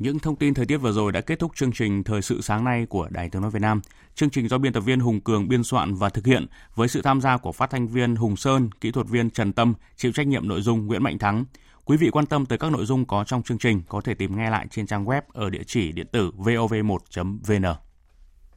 Những 0.00 0.18
thông 0.18 0.36
tin 0.36 0.54
thời 0.54 0.66
tiết 0.66 0.76
vừa 0.76 0.92
rồi 0.92 1.12
đã 1.12 1.20
kết 1.20 1.38
thúc 1.38 1.52
chương 1.56 1.72
trình 1.72 2.04
Thời 2.04 2.22
sự 2.22 2.40
sáng 2.40 2.64
nay 2.64 2.86
của 2.86 3.08
Đài 3.10 3.28
Tiếng 3.28 3.42
Nói 3.42 3.50
Việt 3.50 3.62
Nam. 3.62 3.80
Chương 4.14 4.30
trình 4.30 4.48
do 4.48 4.58
biên 4.58 4.72
tập 4.72 4.80
viên 4.80 5.00
Hùng 5.00 5.20
Cường 5.20 5.48
biên 5.48 5.64
soạn 5.64 5.94
và 5.94 6.08
thực 6.08 6.26
hiện 6.26 6.46
với 6.74 6.88
sự 6.88 7.02
tham 7.02 7.20
gia 7.20 7.36
của 7.36 7.52
phát 7.52 7.70
thanh 7.70 7.88
viên 7.88 8.16
Hùng 8.16 8.36
Sơn, 8.36 8.70
kỹ 8.80 8.90
thuật 8.90 9.08
viên 9.08 9.30
Trần 9.30 9.52
Tâm, 9.52 9.74
chịu 9.96 10.12
trách 10.12 10.26
nhiệm 10.26 10.48
nội 10.48 10.62
dung 10.62 10.86
Nguyễn 10.86 11.02
Mạnh 11.02 11.18
Thắng. 11.18 11.44
Quý 11.84 11.96
vị 11.96 12.10
quan 12.12 12.26
tâm 12.26 12.46
tới 12.46 12.58
các 12.58 12.72
nội 12.72 12.86
dung 12.86 13.04
có 13.04 13.24
trong 13.24 13.42
chương 13.42 13.58
trình 13.58 13.82
có 13.88 14.00
thể 14.00 14.14
tìm 14.14 14.36
nghe 14.36 14.50
lại 14.50 14.66
trên 14.70 14.86
trang 14.86 15.04
web 15.04 15.22
ở 15.32 15.50
địa 15.50 15.62
chỉ 15.66 15.92
điện 15.92 16.06
tử 16.12 16.32
vov1.vn. 16.36 17.89